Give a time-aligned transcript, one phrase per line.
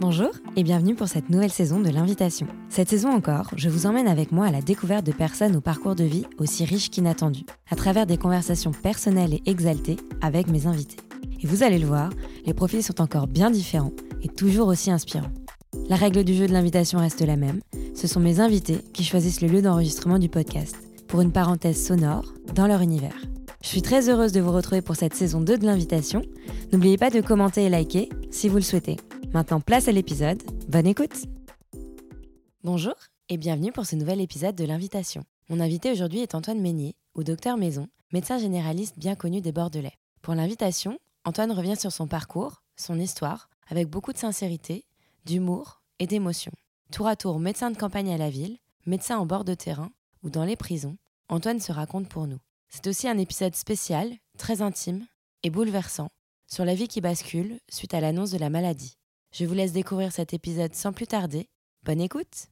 [0.00, 2.48] Bonjour et bienvenue pour cette nouvelle saison de l'invitation.
[2.68, 5.94] Cette saison encore, je vous emmène avec moi à la découverte de personnes au parcours
[5.94, 10.96] de vie aussi riches qu'inattendus, à travers des conversations personnelles et exaltées avec mes invités.
[11.40, 12.10] Et vous allez le voir,
[12.44, 15.30] les profils sont encore bien différents et toujours aussi inspirants.
[15.88, 17.60] La règle du jeu de l'invitation reste la même,
[17.94, 20.76] ce sont mes invités qui choisissent le lieu d'enregistrement du podcast,
[21.06, 23.22] pour une parenthèse sonore dans leur univers.
[23.62, 26.20] Je suis très heureuse de vous retrouver pour cette saison 2 de l'invitation.
[26.72, 28.96] N'oubliez pas de commenter et liker si vous le souhaitez.
[29.34, 30.40] Maintenant, place à l'épisode.
[30.68, 31.24] Bonne écoute
[32.62, 32.94] Bonjour
[33.28, 35.24] et bienvenue pour ce nouvel épisode de l'invitation.
[35.48, 39.98] Mon invité aujourd'hui est Antoine Meignier, ou docteur Maison, médecin généraliste bien connu des Bordelais.
[40.22, 44.84] Pour l'invitation, Antoine revient sur son parcours, son histoire, avec beaucoup de sincérité,
[45.24, 46.52] d'humour et d'émotion.
[46.92, 49.90] Tour à tour médecin de campagne à la ville, médecin en bord de terrain
[50.22, 50.96] ou dans les prisons,
[51.28, 52.38] Antoine se raconte pour nous.
[52.68, 55.04] C'est aussi un épisode spécial, très intime
[55.42, 56.10] et bouleversant,
[56.46, 58.96] sur la vie qui bascule suite à l'annonce de la maladie.
[59.36, 61.48] Je vous laisse découvrir cet épisode sans plus tarder.
[61.84, 62.46] Bonne écoute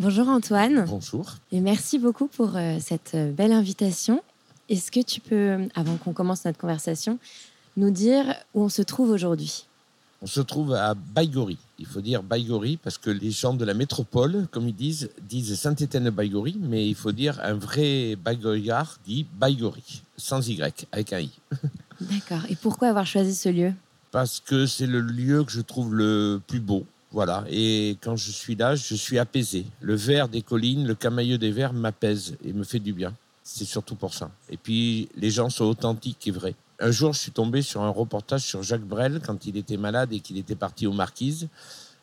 [0.00, 0.84] Bonjour Antoine.
[0.88, 1.36] Bonjour.
[1.52, 4.20] Et merci beaucoup pour euh, cette euh, belle invitation.
[4.68, 7.20] Est-ce que tu peux, avant qu'on commence notre conversation,
[7.76, 9.66] nous dire où on se trouve aujourd'hui?
[10.22, 11.58] On se trouve à Baïgori.
[11.78, 15.54] Il faut dire Baïgori parce que les gens de la métropole, comme ils disent, disent
[15.54, 21.30] Saint-Étienne-Baïgori, mais il faut dire un vrai Baïgorigard dit Baïgori, sans Y, avec un I.
[22.00, 22.44] D'accord.
[22.48, 23.72] Et pourquoi avoir choisi ce lieu?
[24.10, 26.84] Parce que c'est le lieu que je trouve le plus beau.
[27.12, 27.44] Voilà.
[27.48, 29.66] Et quand je suis là, je suis apaisé.
[29.80, 33.14] Le vert des collines, le camailleux des verts m'apaise et me fait du bien.
[33.42, 34.30] C'est surtout pour ça.
[34.48, 36.54] Et puis, les gens sont authentiques et vrais.
[36.78, 40.12] Un jour, je suis tombé sur un reportage sur Jacques Brel quand il était malade
[40.12, 41.48] et qu'il était parti aux Marquises.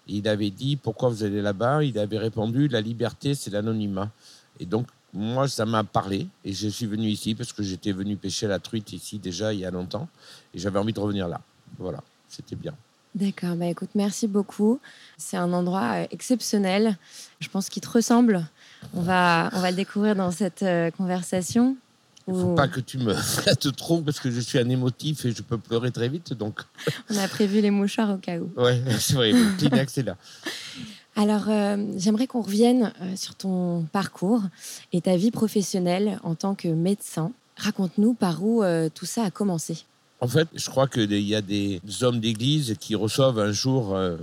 [0.07, 1.83] Il avait dit Pourquoi vous allez là-bas?
[1.83, 4.11] Il avait répondu La liberté, c'est l'anonymat.
[4.59, 8.17] Et donc, moi, ça m'a parlé et je suis venu ici parce que j'étais venu
[8.17, 10.07] pêcher la truite ici déjà il y a longtemps
[10.53, 11.41] et j'avais envie de revenir là.
[11.77, 12.73] Voilà, c'était bien.
[13.17, 14.79] D'accord, bah écoute, merci beaucoup.
[15.17, 16.97] C'est un endroit euh, exceptionnel.
[17.39, 18.45] Je pense qu'il te ressemble.
[18.93, 21.75] On va, on va le découvrir dans cette euh, conversation.
[22.27, 25.25] Il ne faut pas que tu me flattes trop parce que je suis un émotif
[25.25, 26.33] et je peux pleurer très vite.
[26.33, 26.61] Donc...
[27.09, 28.51] On a prévu les mouchoirs au cas où.
[28.55, 30.15] Oui, c'est vrai, le Kleenex est là.
[31.15, 34.43] Alors, euh, j'aimerais qu'on revienne sur ton parcours
[34.93, 37.31] et ta vie professionnelle en tant que médecin.
[37.55, 38.63] Raconte-nous par où
[38.93, 39.85] tout ça a commencé.
[40.19, 44.17] En fait, je crois qu'il y a des hommes d'église qui reçoivent un jour euh,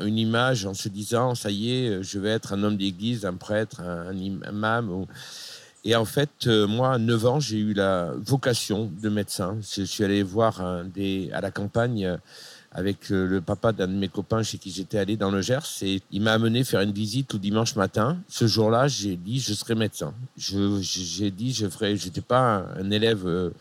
[0.00, 3.34] une image en se disant ça y est, je vais être un homme d'église, un
[3.34, 5.06] prêtre, un, imam.
[5.84, 9.58] Et en fait, euh, moi, à 9 ans, j'ai eu la vocation de médecin.
[9.60, 12.16] Je suis allé voir à la campagne euh,
[12.72, 16.00] avec le papa d'un de mes copains chez qui j'étais allé dans le Gers et
[16.10, 18.16] il m'a amené faire une visite tout dimanche matin.
[18.28, 20.14] Ce jour-là, j'ai dit je serai médecin.
[20.38, 21.96] j'ai dit je ferai.
[21.98, 23.52] J'étais pas un, élève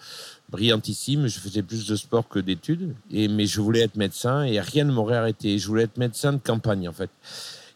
[0.51, 1.27] brillantissime.
[1.27, 2.93] Je faisais plus de sport que d'études.
[3.11, 5.57] Et, mais je voulais être médecin et rien ne m'aurait arrêté.
[5.57, 7.09] Je voulais être médecin de campagne, en fait.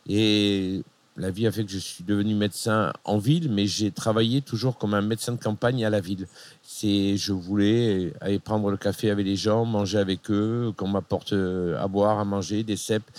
[0.07, 0.81] Et
[1.17, 4.77] la vie a fait que je suis devenu médecin en ville, mais j'ai travaillé toujours
[4.77, 6.27] comme un médecin de campagne à la ville.
[6.61, 11.33] C'est, je voulais aller prendre le café avec les gens, manger avec eux, qu'on m'apporte
[11.33, 13.09] euh, à boire, à manger, des cèpes.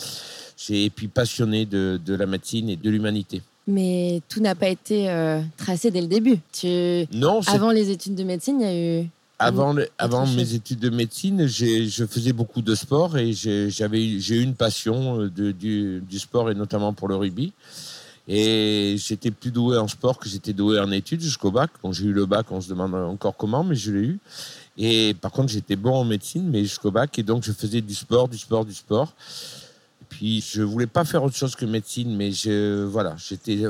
[0.58, 3.42] J'ai puis passionné de, de la médecine et de l'humanité.
[3.66, 6.38] Mais tout n'a pas été euh, tracé dès le début.
[6.52, 7.06] Tu...
[7.12, 7.40] Non.
[7.46, 9.08] Avant les études de médecine, il y a eu
[9.38, 14.42] avant, avant mes études de médecine, je faisais beaucoup de sport et j'avais j'ai eu
[14.42, 17.52] une passion euh, de, du, du, sport et notamment pour le rugby.
[18.28, 21.70] Et j'étais plus doué en sport que j'étais doué en études jusqu'au bac.
[21.82, 24.18] Bon, j'ai eu le bac, on se demande encore comment, mais je l'ai eu.
[24.78, 27.16] Et par contre, j'étais bon en médecine, mais jusqu'au bac.
[27.18, 29.14] Et donc, je faisais du sport, du sport, du sport.
[30.02, 33.62] Et puis, je voulais pas faire autre chose que médecine, mais je, voilà, j'étais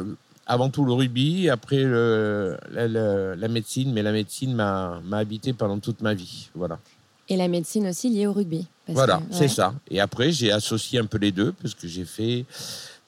[0.46, 6.14] avant tout le rugby, après la, médecine, mais la médecine m'a habité pendant toute ma
[6.14, 6.48] vie.
[6.54, 6.78] Voilà.
[7.28, 8.66] Et la médecine aussi liée au rugby.
[8.88, 9.74] voilà, c'est ça.
[9.90, 12.44] Et après, j'ai associé un peu les deux, parce que j'ai fait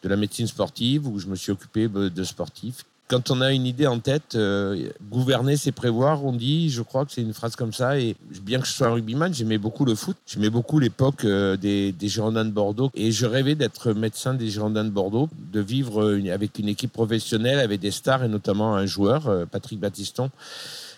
[0.02, 3.64] de la médecine sportive, où je me suis occupé de sportifs quand on a une
[3.66, 7.56] idée en tête, euh, gouverner, c'est prévoir, on dit, je crois que c'est une phrase
[7.56, 7.98] comme ça.
[7.98, 10.16] Et bien que je sois un rugbyman, j'aimais beaucoup le foot.
[10.26, 12.90] J'aimais beaucoup l'époque euh, des, des, Girondins de Bordeaux.
[12.94, 17.60] Et je rêvais d'être médecin des Girondins de Bordeaux, de vivre avec une équipe professionnelle,
[17.60, 20.30] avec des stars et notamment un joueur, euh, Patrick Battiston,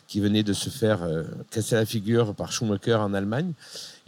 [0.08, 1.06] qui venait de se faire
[1.52, 3.52] casser la figure par Schumacher en Allemagne.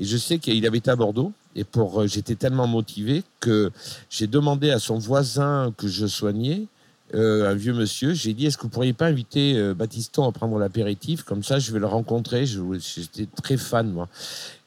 [0.01, 1.33] Et je sais qu'il été à Bordeaux.
[1.55, 3.71] Et pour, j'étais tellement motivé que
[4.11, 6.72] j'ai demandé à son voisin que je soignais euh,
[7.15, 8.15] un vieux monsieur.
[8.15, 11.23] J'ai dit, est-ce que vous pourriez pas inviter euh, Baptiston à prendre l'apéritif?
[11.23, 12.47] Comme ça, je vais le rencontrer.
[12.47, 14.09] J'étais très fan, moi.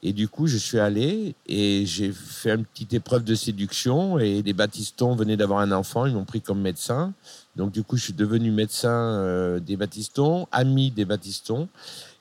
[0.03, 4.19] Et du coup, je suis allé et j'ai fait une petite épreuve de séduction.
[4.19, 6.05] Et les Baptistons venaient d'avoir un enfant.
[6.05, 7.13] Ils m'ont pris comme médecin.
[7.55, 11.67] Donc, du coup, je suis devenu médecin euh, des Baptistons, ami des Baptistons.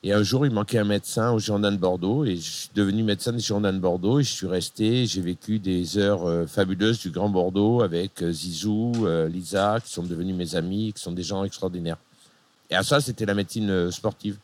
[0.07, 3.01] Et un jour, il manquait un médecin au Girondin de Bordeaux et je suis devenu
[3.01, 5.07] médecin du Girondin de Bordeaux et je suis resté.
[5.07, 9.91] J'ai vécu des heures euh, fabuleuses du Grand Bordeaux avec euh, Zizou, euh, Lisa, qui
[9.91, 11.97] sont devenus mes amis, qui sont des gens extraordinaires.
[12.69, 14.37] Et à ça, c'était la médecine sportive.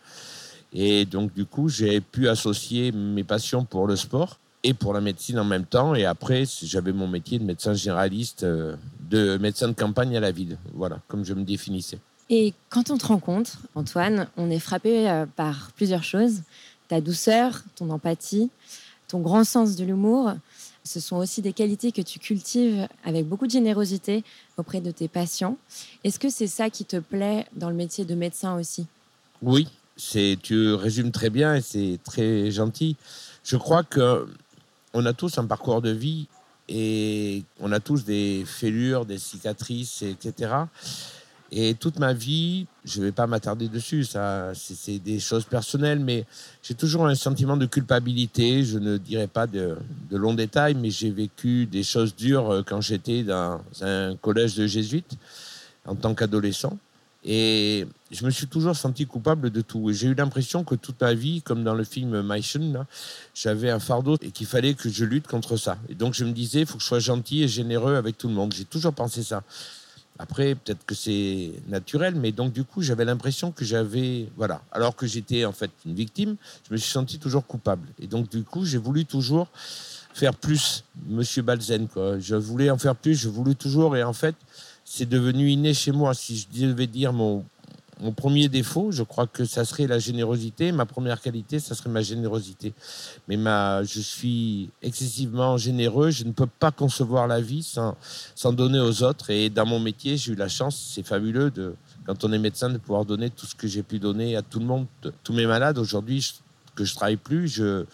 [0.74, 5.02] Et donc, du coup, j'ai pu associer mes passions pour le sport et pour la
[5.02, 5.94] médecine en même temps.
[5.94, 10.58] Et après, j'avais mon métier de médecin généraliste, de médecin de campagne à la ville.
[10.74, 12.00] Voilà, comme je me définissais.
[12.34, 16.44] Et quand on te rencontre, Antoine, on est frappé euh, par plusieurs choses.
[16.88, 18.50] Ta douceur, ton empathie,
[19.10, 20.32] ton grand sens de l'humour.
[20.86, 24.24] Ce sont aussi des qualités que tu cultives avec beaucoup de générosité
[24.58, 25.58] auprès de tes patients.
[26.06, 28.88] Est-ce que c'est ça qui te plaît dans le métier de médecin aussi?
[29.42, 29.68] Oui,
[30.42, 32.96] tu résumes très bien et c'est très gentil.
[33.44, 34.26] Je crois que
[34.94, 36.28] on a tous un parcours de vie
[36.70, 40.54] et on a tous des fêlures, des cicatrices, etc.
[41.54, 46.00] Et toute ma vie, je ne vais pas m'attarder dessus, ça, c'est des choses personnelles,
[46.00, 46.26] mais
[46.64, 48.64] j'ai toujours un sentiment de culpabilité.
[48.64, 49.76] Je ne dirai pas de,
[50.10, 54.56] de longs détails, mais j'ai vécu des choses dures euh, quand j'étais dans un collège
[54.56, 55.18] de jésuites
[55.86, 56.78] en tant qu'adolescent.
[57.24, 59.90] Et je me suis toujours senti coupable de tout.
[59.90, 62.42] Et j'ai eu l'impression que toute ma vie, comme dans le film My
[63.36, 65.78] j'avais un fardeau et qu'il fallait que je lutte contre ça.
[65.90, 68.28] Et donc je me disais, il faut que je sois gentil et généreux avec tout
[68.28, 68.54] le monde.
[68.54, 69.44] J'ai toujours pensé ça.
[70.20, 74.96] Après, peut-être que c'est naturel, mais donc du coup, j'avais l'impression que j'avais, voilà, alors
[74.96, 76.36] que j'étais en fait une victime,
[76.68, 77.88] je me suis senti toujours coupable.
[78.00, 79.48] Et donc du coup, j'ai voulu toujours
[80.14, 82.20] faire plus, Monsieur Balzen, quoi.
[82.20, 84.36] Je voulais en faire plus, je voulais toujours, et en fait,
[84.86, 86.14] c'est devenu inné chez moi.
[86.14, 87.46] Si je devais dire mon
[88.02, 90.72] mon premier défaut, je crois que ça serait la générosité.
[90.72, 92.74] Ma première qualité, ça serait ma générosité.
[93.28, 96.10] Mais ma, je suis excessivement généreux.
[96.10, 97.96] Je ne peux pas concevoir la vie sans,
[98.34, 99.30] sans donner aux autres.
[99.30, 101.76] Et dans mon métier, j'ai eu la chance, c'est fabuleux, de,
[102.06, 104.60] quand on est médecin, de pouvoir donner tout ce que j'ai pu donner à tout
[104.60, 104.88] le monde.
[105.24, 106.28] Tous mes malades, aujourd'hui,
[106.74, 107.86] que je travaille plus, je,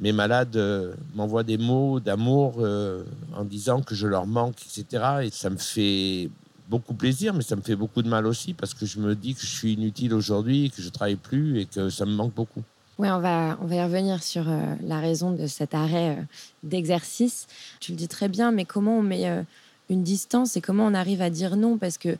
[0.00, 3.02] mes malades euh, m'envoient des mots d'amour euh,
[3.34, 5.04] en disant que je leur manque, etc.
[5.22, 6.30] Et ça me fait
[6.68, 9.34] beaucoup plaisir, mais ça me fait beaucoup de mal aussi parce que je me dis
[9.34, 12.62] que je suis inutile aujourd'hui, que je travaille plus et que ça me manque beaucoup.
[12.98, 16.22] Oui, on va, on va y revenir sur euh, la raison de cet arrêt euh,
[16.64, 17.46] d'exercice.
[17.78, 19.42] Tu le dis très bien, mais comment on met euh,
[19.88, 21.78] une distance et comment on arrive à dire non?
[21.78, 22.16] Parce que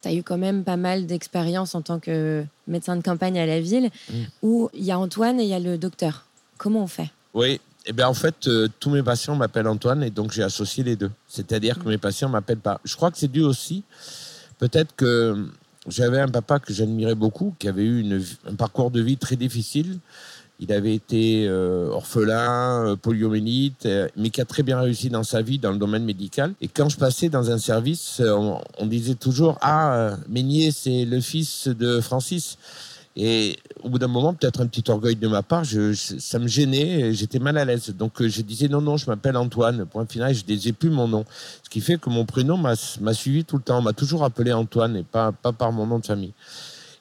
[0.00, 3.44] tu as eu quand même pas mal d'expérience en tant que médecin de campagne à
[3.44, 4.14] la ville, mmh.
[4.42, 6.24] où il y a Antoine et il y a le docteur.
[6.56, 7.10] Comment on fait?
[7.34, 10.84] Oui, eh bien, en fait, euh, tous mes patients m'appellent Antoine et donc j'ai associé
[10.84, 11.10] les deux.
[11.26, 11.88] C'est-à-dire que mm.
[11.88, 12.80] mes patients m'appellent pas.
[12.84, 13.82] Je crois que c'est dû aussi,
[14.58, 15.46] peut-être que
[15.88, 19.36] j'avais un papa que j'admirais beaucoup, qui avait eu une, un parcours de vie très
[19.36, 20.00] difficile.
[20.60, 25.40] Il avait été euh, orphelin, euh, poliomélite, mais qui a très bien réussi dans sa
[25.40, 26.52] vie dans le domaine médical.
[26.60, 31.20] Et quand je passais dans un service, on, on disait toujours Ah, Meignier, c'est le
[31.22, 32.58] fils de Francis.
[33.16, 37.12] Et au bout d'un moment, peut-être un petit orgueil de ma part, ça me gênait,
[37.12, 37.94] j'étais mal à l'aise.
[37.96, 39.86] Donc euh, je disais non, non, je m'appelle Antoine.
[39.86, 41.24] Point final, je ne disais plus mon nom.
[41.64, 43.78] Ce qui fait que mon prénom m'a suivi tout le temps.
[43.78, 46.32] On m'a toujours appelé Antoine et pas, pas par mon nom de famille.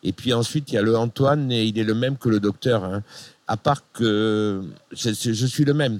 [0.04, 2.40] Et puis ensuite, il y a le Antoine et il est le même que le
[2.40, 2.84] docteur.
[2.84, 3.04] Hein.
[3.48, 6.00] À part que je, je suis le même.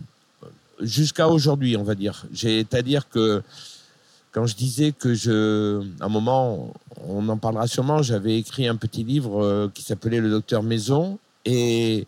[0.82, 2.26] Jusqu'à aujourd'hui, on va dire.
[2.34, 3.44] C'est-à-dire que
[4.38, 6.72] quand je disais que je, un moment,
[7.08, 11.18] on en parlera sûrement, j'avais écrit un petit livre euh, qui s'appelait Le Docteur Maison.
[11.44, 12.06] Et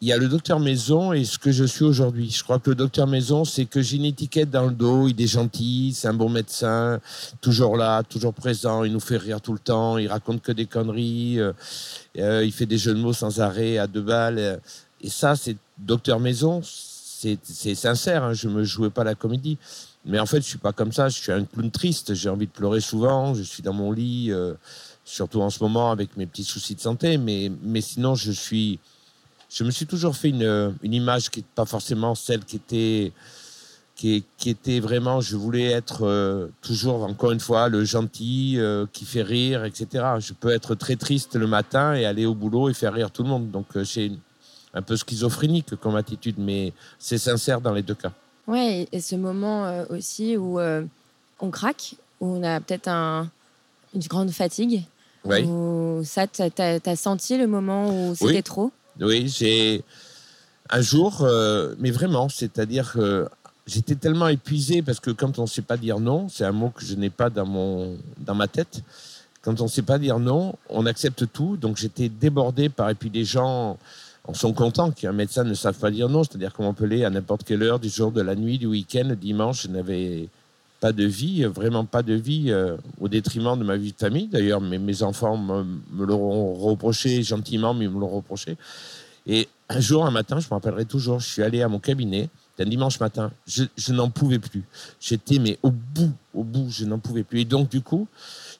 [0.00, 2.30] il y a le Docteur Maison et ce que je suis aujourd'hui.
[2.30, 5.20] Je crois que le Docteur Maison, c'est que j'ai une étiquette dans le dos, il
[5.20, 6.98] est gentil, c'est un bon médecin,
[7.42, 10.64] toujours là, toujours présent, il nous fait rire tout le temps, il raconte que des
[10.64, 11.52] conneries, euh,
[12.16, 14.62] euh, il fait des jeux de mots sans arrêt à deux balles.
[15.02, 19.58] Et ça, c'est Docteur Maison, c'est sincère, hein, je ne me jouais pas la comédie.
[20.10, 21.08] Mais en fait, je suis pas comme ça.
[21.08, 22.14] Je suis un clown triste.
[22.14, 23.32] J'ai envie de pleurer souvent.
[23.32, 24.54] Je suis dans mon lit, euh,
[25.04, 27.16] surtout en ce moment avec mes petits soucis de santé.
[27.16, 28.80] Mais, mais sinon, je suis.
[29.48, 33.12] Je me suis toujours fait une, une image qui n'est pas forcément celle qui était,
[33.94, 35.20] qui, qui, était vraiment.
[35.20, 40.04] Je voulais être euh, toujours, encore une fois, le gentil euh, qui fait rire, etc.
[40.18, 43.22] Je peux être très triste le matin et aller au boulot et faire rire tout
[43.22, 43.50] le monde.
[43.52, 44.10] Donc, c'est
[44.74, 48.12] un peu schizophrénique comme attitude, mais c'est sincère dans les deux cas.
[48.50, 50.82] Ouais, et ce moment euh, aussi où euh,
[51.38, 53.30] on craque, où on a peut-être un,
[53.94, 54.82] une grande fatigue.
[55.24, 55.46] Oui.
[56.04, 58.72] ça, tu as, senti le moment où c'était trop?
[59.00, 59.84] Oui, j'ai
[60.68, 63.28] un jour, euh, mais vraiment, c'est-à-dire que
[63.68, 66.70] j'étais tellement épuisé parce que quand on ne sait pas dire non, c'est un mot
[66.70, 68.82] que je n'ai pas dans, mon, dans ma tête.
[69.42, 71.56] Quand on ne sait pas dire non, on accepte tout.
[71.56, 73.78] Donc j'étais débordé par, et puis des gens
[74.34, 77.62] sont contents qu'un médecin ne sache pas dire non, c'est-à-dire qu'on peut à n'importe quelle
[77.62, 79.62] heure du jour, de la nuit, du week-end, dimanche.
[79.62, 80.28] Je n'avais
[80.80, 82.52] pas de vie, vraiment pas de vie,
[83.00, 84.28] au détriment de ma vie de famille.
[84.28, 88.56] D'ailleurs, mes, mes enfants me, me l'auront reproché gentiment, mais ils me l'ont reproché.
[89.26, 92.30] Et un jour, un matin, je me rappellerai toujours, je suis allé à mon cabinet,
[92.60, 94.62] un dimanche matin, je, je n'en pouvais plus.
[95.00, 97.40] J'étais, mais au bout, au bout, je n'en pouvais plus.
[97.40, 98.06] Et donc, du coup,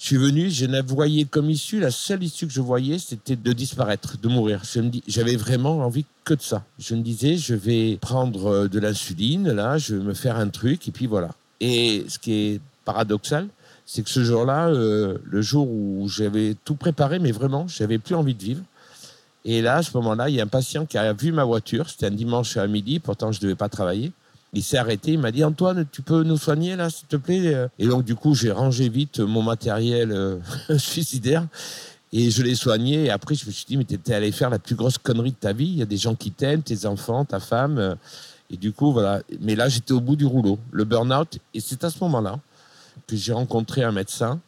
[0.00, 3.36] je suis venu, je ne voyais comme issue, la seule issue que je voyais, c'était
[3.36, 4.62] de disparaître, de mourir.
[5.06, 6.64] J'avais vraiment envie que de ça.
[6.78, 10.48] Je me disais, je vais prendre euh, de l'insuline, là, je vais me faire un
[10.48, 11.28] truc, et puis voilà.
[11.60, 13.48] Et ce qui est paradoxal,
[13.84, 18.14] c'est que ce jour-là, euh, le jour où j'avais tout préparé, mais vraiment, j'avais plus
[18.14, 18.62] envie de vivre.
[19.44, 21.90] Et là, à ce moment-là, il y a un patient qui a vu ma voiture.
[21.90, 24.12] C'était un dimanche à midi, pourtant je ne devais pas travailler.
[24.52, 27.68] Il s'est arrêté, il m'a dit Antoine, tu peux nous soigner là, s'il te plaît?
[27.78, 30.38] Et donc, du coup, j'ai rangé vite mon matériel euh,
[30.78, 31.46] suicidaire
[32.12, 33.04] et je l'ai soigné.
[33.04, 35.36] Et après, je me suis dit Mais t'étais allé faire la plus grosse connerie de
[35.36, 35.68] ta vie.
[35.68, 37.96] Il y a des gens qui t'aiment, tes enfants, ta femme.
[38.50, 39.22] Et du coup, voilà.
[39.40, 41.38] Mais là, j'étais au bout du rouleau, le burn-out.
[41.54, 42.38] Et c'est à ce moment-là
[43.06, 44.40] que j'ai rencontré un médecin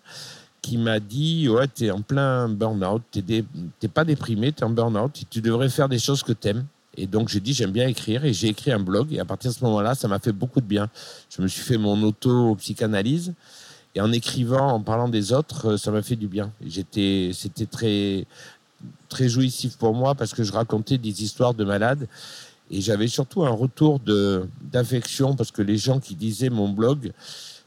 [0.61, 4.65] qui m'a dit Ouais, tu es en plein burn-out, tu n'es pas déprimé, tu es
[4.65, 6.65] en burn-out, tu devrais faire des choses que tu aimes.
[6.97, 9.13] Et donc j'ai dit J'aime bien écrire et j'ai écrit un blog.
[9.13, 10.89] Et à partir de ce moment-là, ça m'a fait beaucoup de bien.
[11.31, 13.35] Je me suis fait mon auto-psychanalyse.
[13.95, 16.51] Et en écrivant, en parlant des autres, ça m'a fait du bien.
[16.65, 18.27] J'étais, c'était très,
[19.09, 22.09] très jouissif pour moi parce que je racontais des histoires de malades
[22.71, 27.13] et j'avais surtout un retour de, d'affection parce que les gens qui disaient mon blog,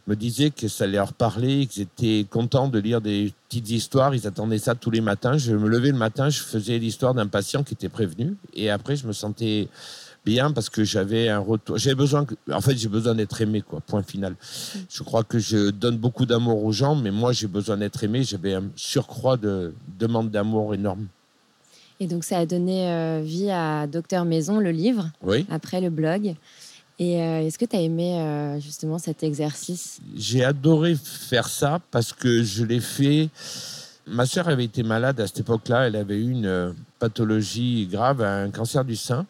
[0.07, 4.13] me disaient que ça leur parlait, qu'ils étaient contents de lire des petites histoires.
[4.13, 5.37] Ils attendaient ça tous les matins.
[5.37, 8.35] Je me levais le matin, je faisais l'histoire d'un patient qui était prévenu.
[8.53, 9.67] Et après, je me sentais
[10.25, 11.77] bien parce que j'avais un retour.
[11.77, 13.79] J'avais besoin, en fait, j'ai besoin d'être aimé, quoi.
[13.81, 14.35] Point final.
[14.89, 18.23] Je crois que je donne beaucoup d'amour aux gens, mais moi, j'ai besoin d'être aimé.
[18.23, 21.07] J'avais un surcroît de demande d'amour énorme.
[21.99, 25.45] Et donc, ça a donné euh, vie à Docteur Maison, le livre, oui.
[25.49, 26.35] après le blog.
[26.97, 29.99] Et euh, est-ce que tu as aimé euh, justement cet exercice?
[30.15, 33.29] J'ai adoré faire ça parce que je l'ai fait.
[34.07, 35.87] Ma sœur avait été malade à cette époque-là.
[35.87, 39.25] Elle avait eu une euh, pathologie grave, un cancer du sein.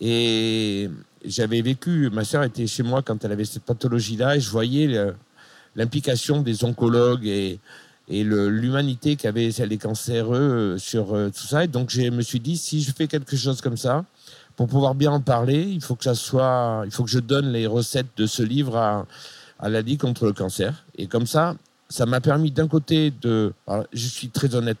[0.00, 0.88] Et
[1.24, 4.88] j'avais vécu, ma sœur était chez moi quand elle avait cette pathologie-là et je voyais
[5.76, 7.58] l'implication des oncologues et,
[8.08, 11.64] et l'humanité qu'avaient les cancéreux sur tout ça.
[11.64, 14.04] Et donc je me suis dit, si je fais quelque chose comme ça,
[14.56, 17.50] pour pouvoir bien en parler, il faut que ça soit, il faut que je donne
[17.52, 19.06] les recettes de ce livre à,
[19.62, 20.84] la Ligue contre le cancer.
[20.98, 21.56] Et comme ça,
[21.88, 23.52] ça m'a permis d'un côté de,
[23.92, 24.78] je suis très honnête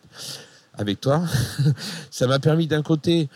[0.74, 1.22] avec toi,
[2.10, 3.28] ça m'a permis d'un côté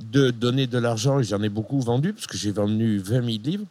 [0.00, 3.24] de donner de l'argent, et j'en ai beaucoup vendu, parce que j'ai vendu 20 000
[3.44, 3.66] livres,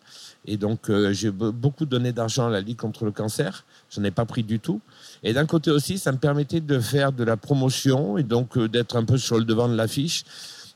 [0.45, 4.11] et donc euh, j'ai beaucoup donné d'argent à la Ligue contre le cancer, j'en ai
[4.11, 4.79] pas pris du tout.
[5.23, 8.69] Et d'un côté aussi, ça me permettait de faire de la promotion, et donc euh,
[8.69, 10.23] d'être un peu sur le devant de l'affiche,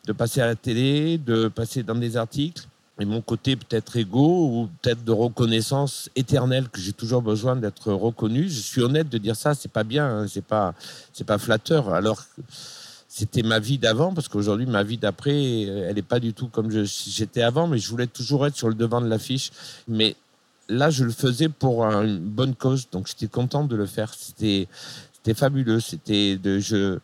[0.05, 2.67] de passer à la télé, de passer dans des articles.
[2.99, 7.91] Et mon côté peut-être égo ou peut-être de reconnaissance éternelle que j'ai toujours besoin d'être
[7.91, 8.47] reconnu.
[8.47, 10.75] Je suis honnête de dire ça, c'est pas bien, hein, c'est pas
[11.11, 11.91] c'est pas flatteur.
[11.91, 12.21] Alors
[13.07, 16.69] c'était ma vie d'avant parce qu'aujourd'hui ma vie d'après, elle n'est pas du tout comme
[16.69, 19.49] j'étais avant, mais je voulais toujours être sur le devant de l'affiche.
[19.87, 20.15] Mais
[20.69, 24.13] là, je le faisais pour une bonne cause, donc j'étais content de le faire.
[24.13, 24.67] C'était
[25.13, 25.79] c'était fabuleux.
[25.79, 26.99] C'était de je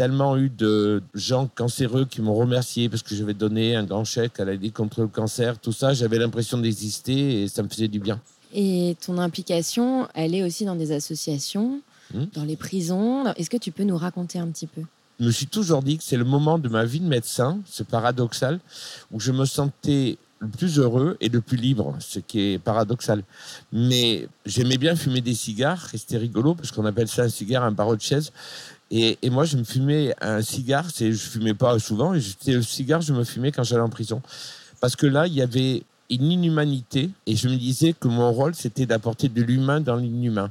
[0.00, 4.40] tellement eu de gens cancéreux qui m'ont remercié parce que j'avais donné un grand chèque
[4.40, 5.92] à la Ligue contre le cancer, tout ça.
[5.92, 8.18] J'avais l'impression d'exister et ça me faisait du bien.
[8.54, 11.82] Et ton implication, elle est aussi dans des associations,
[12.14, 12.24] hmm?
[12.32, 13.26] dans les prisons.
[13.34, 14.80] Est-ce que tu peux nous raconter un petit peu?
[15.20, 17.86] Je me suis toujours dit que c'est le moment de ma vie de médecin, c'est
[17.86, 18.58] paradoxal,
[19.12, 23.22] où je me sentais le plus heureux et le plus libre, ce qui est paradoxal.
[23.70, 27.64] Mais j'aimais bien fumer des cigares, et c'était rigolo, parce qu'on appelle ça un cigare,
[27.64, 28.32] un barreau de chaise.
[28.92, 33.00] Et, moi, je me fumais un cigare, c'est, je fumais pas souvent, et le cigare,
[33.00, 34.20] je me fumais quand j'allais en prison.
[34.80, 38.54] Parce que là, il y avait une inhumanité, et je me disais que mon rôle,
[38.54, 40.50] c'était d'apporter de l'humain dans l'inhumain.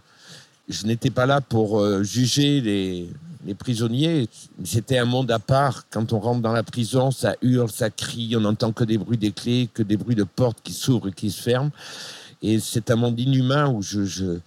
[0.69, 3.09] Je n'étais pas là pour euh, juger les,
[3.45, 4.29] les prisonniers.
[4.63, 5.85] C'était un monde à part.
[5.89, 9.17] Quand on rentre dans la prison, ça hurle, ça crie, on n'entend que des bruits
[9.17, 11.71] des clés, que des bruits de portes qui s'ouvrent et qui se ferment.
[12.41, 14.39] Et c'est un monde inhumain où je, je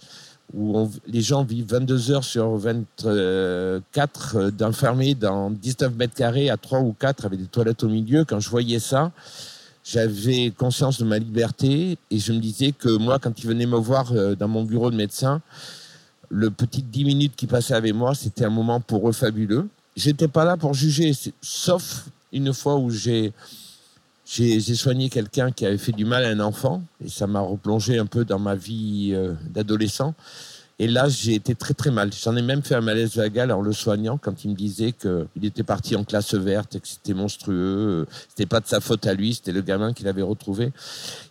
[0.53, 6.57] où les gens vivent 22 heures sur 24 euh, d'enfermés dans 19 mètres carrés à
[6.57, 8.23] 3 ou 4 avec des toilettes au milieu.
[8.23, 9.11] Quand je voyais ça,
[9.83, 13.77] j'avais conscience de ma liberté et je me disais que moi, quand ils venaient me
[13.77, 15.41] voir euh, dans mon bureau de médecin,
[16.29, 19.67] le petit 10 minutes qui passaient avec moi, c'était un moment pour eux fabuleux.
[19.95, 23.33] J'étais pas là pour juger, sauf une fois où j'ai
[24.35, 27.99] j'ai soigné quelqu'un qui avait fait du mal à un enfant et ça m'a replongé
[27.99, 30.15] un peu dans ma vie euh, d'adolescent.
[30.79, 32.09] Et là, j'ai été très très mal.
[32.11, 35.45] J'en ai même fait un malaise vagal en le soignant quand il me disait qu'il
[35.45, 38.07] était parti en classe verte et que c'était monstrueux.
[38.27, 40.71] C'était pas de sa faute à lui, c'était le gamin qu'il avait retrouvé.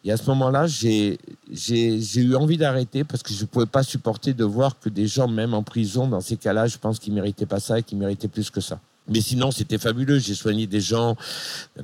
[0.04, 1.18] Et à ce moment-là, j'ai
[1.50, 5.54] eu envie d'arrêter parce que je pouvais pas supporter de voir que des gens, même
[5.54, 8.48] en prison, dans ces cas-là, je pense qu'ils méritaient pas ça et qu'ils méritaient plus
[8.48, 8.78] que ça.
[9.08, 10.18] Mais sinon, c'était fabuleux.
[10.18, 11.16] J'ai soigné des gens,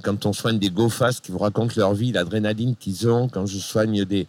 [0.03, 3.59] quand on soigne des go-fast qui vous racontent leur vie, l'adrénaline qu'ils ont, quand je
[3.59, 4.27] soigne des,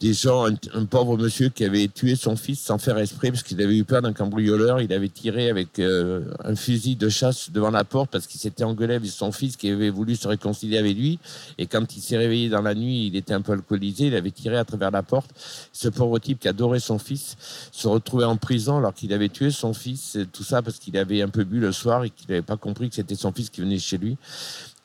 [0.00, 3.60] des gens, un, pauvre monsieur qui avait tué son fils sans faire esprit parce qu'il
[3.62, 4.80] avait eu peur d'un cambrioleur.
[4.80, 8.64] Il avait tiré avec euh, un fusil de chasse devant la porte parce qu'il s'était
[8.64, 11.18] engueulé avec son fils qui avait voulu se réconcilier avec lui.
[11.58, 14.06] Et quand il s'est réveillé dans la nuit, il était un peu alcoolisé.
[14.06, 15.30] Il avait tiré à travers la porte.
[15.72, 17.36] Ce pauvre type qui adorait son fils
[17.72, 20.16] se retrouvait en prison alors qu'il avait tué son fils.
[20.32, 22.88] Tout ça parce qu'il avait un peu bu le soir et qu'il n'avait pas compris
[22.88, 24.16] que c'était son fils qui venait chez lui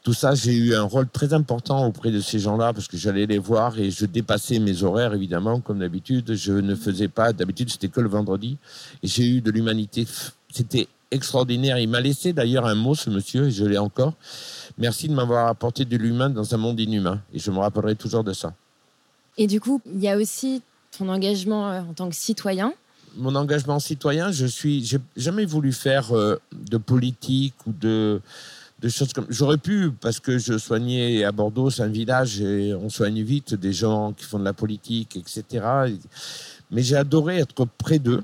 [0.03, 3.25] tout ça, j'ai eu un rôle très important auprès de ces gens-là parce que j'allais
[3.25, 6.33] les voir et je dépassais mes horaires, évidemment, comme d'habitude.
[6.33, 8.57] Je ne faisais pas, d'habitude, c'était que le vendredi.
[9.01, 10.05] Et j'ai eu de l'humanité.
[10.51, 11.79] C'était extraordinaire.
[11.79, 14.13] Il m'a laissé d'ailleurs un mot, ce monsieur, et je l'ai encore.
[14.77, 17.21] Merci de m'avoir apporté de l'humain dans un monde inhumain.
[17.33, 18.53] Et je me rappellerai toujours de ça.
[19.37, 20.61] Et du coup, il y a aussi
[20.97, 22.73] ton engagement euh, en tant que citoyen.
[23.15, 28.21] Mon engagement citoyen, je suis, j'ai jamais voulu faire euh, de politique ou de
[29.29, 33.53] J'aurais pu, parce que je soignais à Bordeaux, c'est un village et on soigne vite
[33.53, 35.65] des gens qui font de la politique, etc.
[36.69, 38.23] Mais j'ai adoré être près d'eux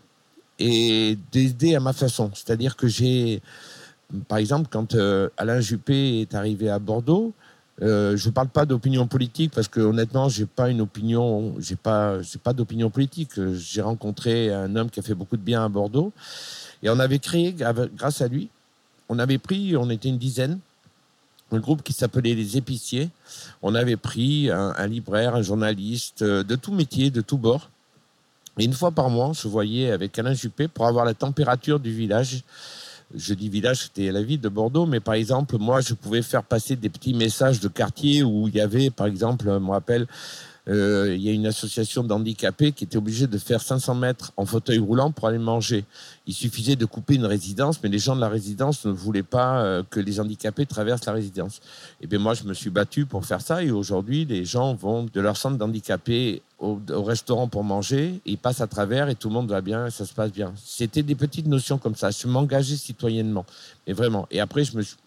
[0.59, 2.31] et d'aider à ma façon.
[2.33, 3.41] C'est-à-dire que j'ai,
[4.27, 7.33] par exemple, quand euh, Alain Juppé est arrivé à Bordeaux,
[7.81, 11.77] euh, je ne parle pas d'opinion politique parce que honnêtement, j'ai pas une opinion, j'ai
[11.77, 13.31] pas, j'ai pas d'opinion politique.
[13.53, 16.11] J'ai rencontré un homme qui a fait beaucoup de bien à Bordeaux
[16.83, 17.55] et on avait créé,
[17.95, 18.49] grâce à lui,
[19.09, 20.59] on avait pris, on était une dizaine,
[21.51, 23.09] un groupe qui s'appelait les épiciers.
[23.61, 27.69] On avait pris un, libraire, un journaliste, euh, de tout métier, de tout bord.
[28.59, 31.79] Et une fois par mois, on se voyait avec Alain Juppé pour avoir la température
[31.79, 32.43] du village.
[33.15, 36.43] Je dis village, c'était la ville de Bordeaux, mais par exemple, moi, je pouvais faire
[36.43, 40.05] passer des petits messages de quartier où il y avait, par exemple, je me rappelle,
[40.69, 44.45] euh, il y a une association d'handicapés qui était obligée de faire 500 mètres en
[44.45, 45.83] fauteuil roulant pour aller manger.
[46.27, 49.61] Il suffisait de couper une résidence, mais les gens de la résidence ne voulaient pas
[49.61, 51.57] euh, que les handicapés traversent la résidence.
[52.01, 54.75] Et eh bien moi, je me suis battu pour faire ça, et aujourd'hui, les gens
[54.75, 59.29] vont de leur centre d'handicapés au, restaurant pour manger, ils passent à travers et tout
[59.29, 60.53] le monde va bien, et ça se passe bien.
[60.63, 62.11] C'était des petites notions comme ça.
[62.11, 63.45] Je m'engageais citoyennement,
[63.87, 64.27] mais vraiment.
[64.29, 64.63] Et après,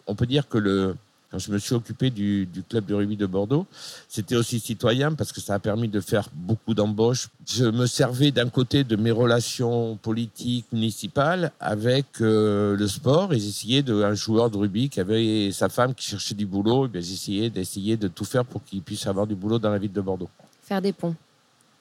[0.07, 0.95] on peut dire que le
[1.33, 3.65] quand je me suis occupé du, club de rugby de Bordeaux,
[4.07, 7.29] c'était aussi citoyen parce que ça a permis de faire beaucoup d'embauches.
[7.47, 13.39] Je me servais d'un côté de mes relations politiques municipales avec euh, le sport et
[13.39, 17.01] j'essayais de un joueur de rugby qui avait sa femme qui cherchait du boulot, et
[17.01, 20.01] j'essayais d'essayer de tout faire pour qu'il puisse avoir du boulot dans la ville de
[20.01, 20.29] Bordeaux.
[20.61, 21.15] Faire des ponts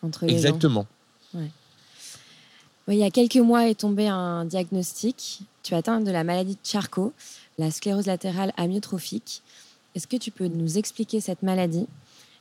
[0.03, 0.87] entre les Exactement.
[1.35, 5.43] il y a quelques mois est tombé un diagnostic.
[5.63, 7.13] Tu atteins de la maladie de Charcot
[7.59, 9.43] la sclérose latérale amyotrophique.
[9.95, 11.87] Est-ce que tu peux nous expliquer cette maladie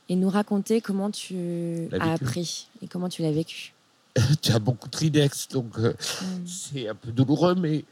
[0.08, 3.72] et nous raconter comment tu as appris et comment tu l'as vécu?
[4.42, 6.46] Tu as beaucoup de tridex, donc euh, mm.
[6.46, 7.84] c'est un peu douloureux, mais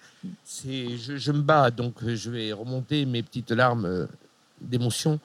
[0.44, 4.06] c'est, je, me bats, donc euh, je vais remonter mes petites larmes euh,
[4.61, 5.18] d'émotion.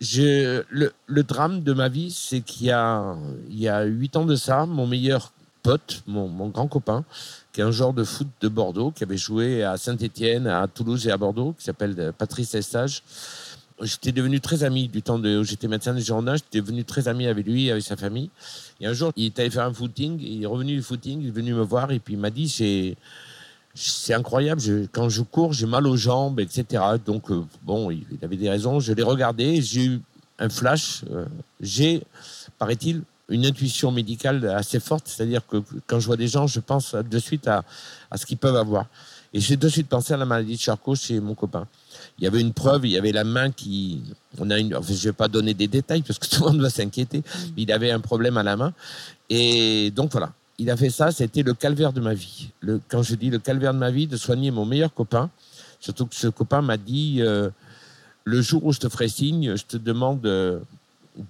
[0.00, 3.16] Je, le, le, drame de ma vie, c'est qu'il y a,
[3.48, 5.32] il y a 8 ans de ça, mon meilleur
[6.06, 7.04] mon, grand copain,
[7.52, 11.06] qui est un joueur de foot de Bordeaux, qui avait joué à Saint-Étienne, à Toulouse
[11.06, 13.02] et à Bordeaux, qui s'appelle euh, Patrice Estage.
[13.82, 17.26] J'étais devenu très ami du temps où j'étais médecin de Girondins, j'étais devenu très ami
[17.26, 18.30] avec lui, avec sa famille.
[18.80, 21.28] Et un jour, il est allé faire un footing, il est revenu du footing, il
[21.28, 22.96] est venu me voir et puis il m'a dit c'est
[23.76, 26.82] c'est incroyable, quand je cours, j'ai mal aux jambes, etc.
[27.04, 28.80] Donc, euh, bon, il, avait des raisons.
[28.80, 30.00] Je l'ai regardé, j'ai eu
[30.38, 31.04] un flash.
[31.10, 31.26] Euh,
[31.60, 32.02] j'ai,
[32.58, 36.94] paraît-il, une intuition médicale assez forte, c'est-à-dire que quand je vois des gens, je pense
[36.94, 37.64] de suite à,
[38.10, 38.86] à ce qu'ils peuvent avoir.
[39.32, 41.66] Et j'ai de suite pensé à la maladie de Charcot chez mon copain.
[42.18, 44.02] Il y avait une preuve, il y avait la main qui.
[44.38, 46.60] On a une, je ne vais pas donner des détails parce que tout le monde
[46.62, 47.18] va s'inquiéter.
[47.18, 47.22] Mm.
[47.56, 48.72] Il avait un problème à la main.
[49.28, 52.50] Et donc voilà, il a fait ça, c'était le calvaire de ma vie.
[52.60, 55.30] Le, quand je dis le calvaire de ma vie, de soigner mon meilleur copain,
[55.80, 57.50] surtout que ce copain m'a dit euh,
[58.24, 60.24] le jour où je te ferai signe, je te demande.
[60.26, 60.60] Euh,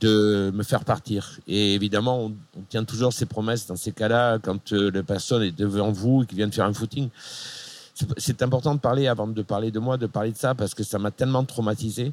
[0.01, 1.39] de me faire partir.
[1.47, 5.57] Et évidemment, on, tient toujours ses promesses dans ces cas-là, quand euh, la personne est
[5.57, 7.09] devant vous et qu'il vient de faire un footing.
[8.19, 10.83] C'est important de parler avant de parler de moi, de parler de ça, parce que
[10.83, 12.13] ça m'a tellement traumatisé.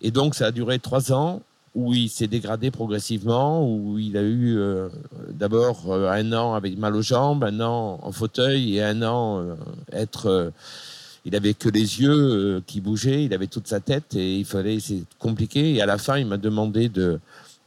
[0.00, 1.42] Et donc, ça a duré trois ans
[1.74, 4.88] où il s'est dégradé progressivement, où il a eu euh,
[5.30, 9.56] d'abord euh, un an avec mal aux jambes, un an en fauteuil et un an
[9.92, 10.52] être
[11.24, 14.44] il avait que les yeux euh, qui bougeaient, il avait toute sa tête et il
[14.44, 15.74] fallait, c'est compliqué.
[15.74, 17.18] Et à la fin, il m'a demandé de,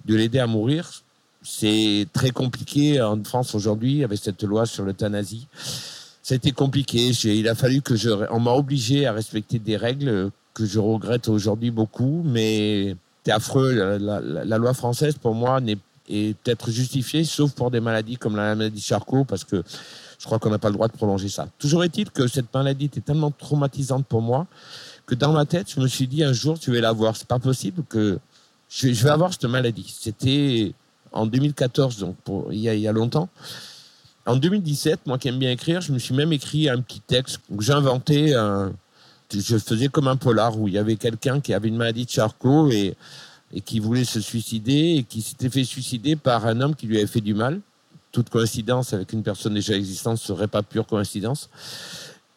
[0.06, 1.04] de l'aider à mourir.
[1.44, 5.48] C'est très compliqué en France aujourd'hui avec cette loi sur l'euthanasie.
[6.30, 7.12] Été compliqué.
[7.24, 8.10] Il a fallu que je.
[8.32, 13.98] On m'a obligé à respecter des règles que je regrette aujourd'hui beaucoup, mais c'est affreux.
[13.98, 15.78] La, loi française, pour moi, n'est
[16.10, 19.64] est peut-être justifiée, sauf pour des maladies comme la maladie Charcot, parce que
[20.20, 21.48] je crois qu'on n'a pas le droit de prolonger ça.
[21.60, 24.48] Toujours est-il que cette maladie était tellement traumatisante pour moi
[25.06, 27.16] que dans ma tête, je me suis dit un jour, tu vas l'avoir.
[27.16, 28.20] C'est pas possible que
[28.70, 29.96] je, vais avoir cette maladie.
[29.98, 30.74] C'était
[31.12, 32.16] en 2014, donc
[32.52, 33.30] il, y a, longtemps.
[34.26, 37.40] En 2017, moi qui aime bien écrire, je me suis même écrit un petit texte
[37.50, 38.74] où j'ai inventé un,
[39.34, 42.10] je faisais comme un polar où il y avait quelqu'un qui avait une maladie de
[42.10, 42.96] Charcot et
[43.64, 47.08] qui voulait se suicider et qui s'était fait suicider par un homme qui lui avait
[47.08, 47.62] fait du mal.
[48.12, 51.50] Toute coïncidence avec une personne déjà existante ne serait pas pure coïncidence.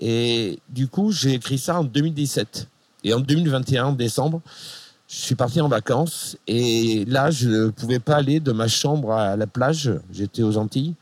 [0.00, 2.66] Et du coup, j'ai écrit ça en 2017.
[3.04, 4.40] Et en 2021, en décembre,
[5.08, 6.36] je suis parti en vacances.
[6.46, 9.92] Et là, je ne pouvais pas aller de ma chambre à la plage.
[10.12, 10.94] J'étais aux Antilles.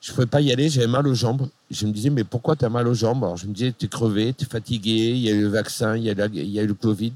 [0.00, 1.48] Je ne pouvais pas y aller, j'avais mal aux jambes.
[1.70, 3.22] Je me disais, mais pourquoi tu as mal aux jambes?
[3.22, 5.48] Alors je me disais, tu es crevé, tu es fatigué, il y a eu le
[5.48, 7.12] vaccin, il y il y a eu le Covid.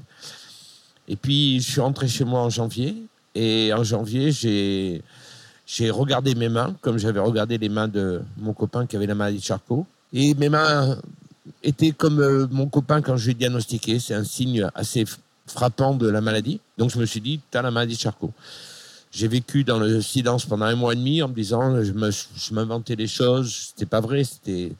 [1.09, 2.95] Et puis, je suis rentré chez moi en janvier.
[3.35, 5.01] Et en janvier, j'ai,
[5.67, 9.15] j'ai regardé mes mains, comme j'avais regardé les mains de mon copain qui avait la
[9.15, 9.85] maladie de Charcot.
[10.13, 10.97] Et mes mains
[11.61, 13.99] étaient comme euh, mon copain quand je l'ai diagnostiqué.
[13.99, 15.03] C'est un signe assez
[15.45, 16.61] frappant de la maladie.
[16.77, 18.31] Donc je me suis dit, tu as la maladie de Charcot.
[19.11, 22.95] J'ai vécu dans le silence pendant un mois et demi en me disant, je m'inventais
[22.95, 23.71] des choses.
[23.71, 24.71] C'était pas vrai, c'était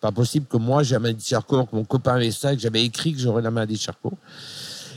[0.00, 2.60] pas possible que moi j'ai la maladie de Charcot, que mon copain avait ça, que
[2.62, 4.14] j'avais écrit que j'aurais la maladie de Charcot.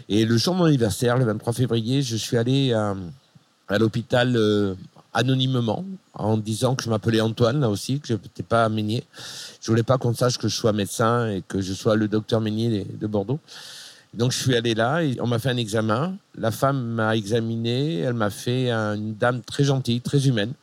[0.08, 2.95] Et le jour de mon anniversaire, le 23 février, je suis allé à,
[3.67, 4.75] à l'hôpital euh,
[5.13, 9.04] anonymement en disant que je m'appelais Antoine là aussi, que je n'étais pas Meunier.
[9.62, 12.41] Je voulais pas qu'on sache que je sois médecin et que je sois le docteur
[12.41, 13.39] Meunier de Bordeaux.
[14.13, 16.15] Donc je suis allé là et on m'a fait un examen.
[16.38, 20.54] La femme m'a examiné, elle m'a fait une dame très gentille, très humaine,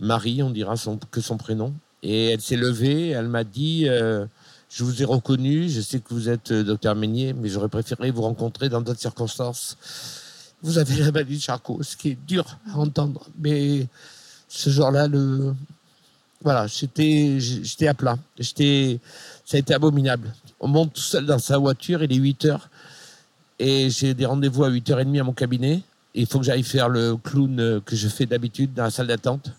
[0.00, 1.72] Marie, on dira son, que son prénom.
[2.02, 4.26] Et elle s'est levée, elle m'a dit euh,
[4.68, 8.10] Je vous ai reconnu, je sais que vous êtes euh, docteur Meunier, mais j'aurais préféré
[8.10, 9.76] vous rencontrer dans d'autres circonstances
[10.64, 13.26] vous avez la maladie de Charcot, ce qui est dur à entendre.
[13.38, 13.86] Mais
[14.48, 15.54] ce jour-là, le...
[16.42, 18.16] voilà, j'étais, à plat.
[18.40, 18.54] Ça
[19.52, 20.32] a été abominable.
[20.58, 22.70] On monte tout seul dans sa voiture, il est 8 heures.
[23.58, 25.82] Et j'ai des rendez-vous à 8h30 à mon cabinet.
[26.14, 29.50] il faut que j'aille faire le clown que je fais d'habitude dans la salle d'attente.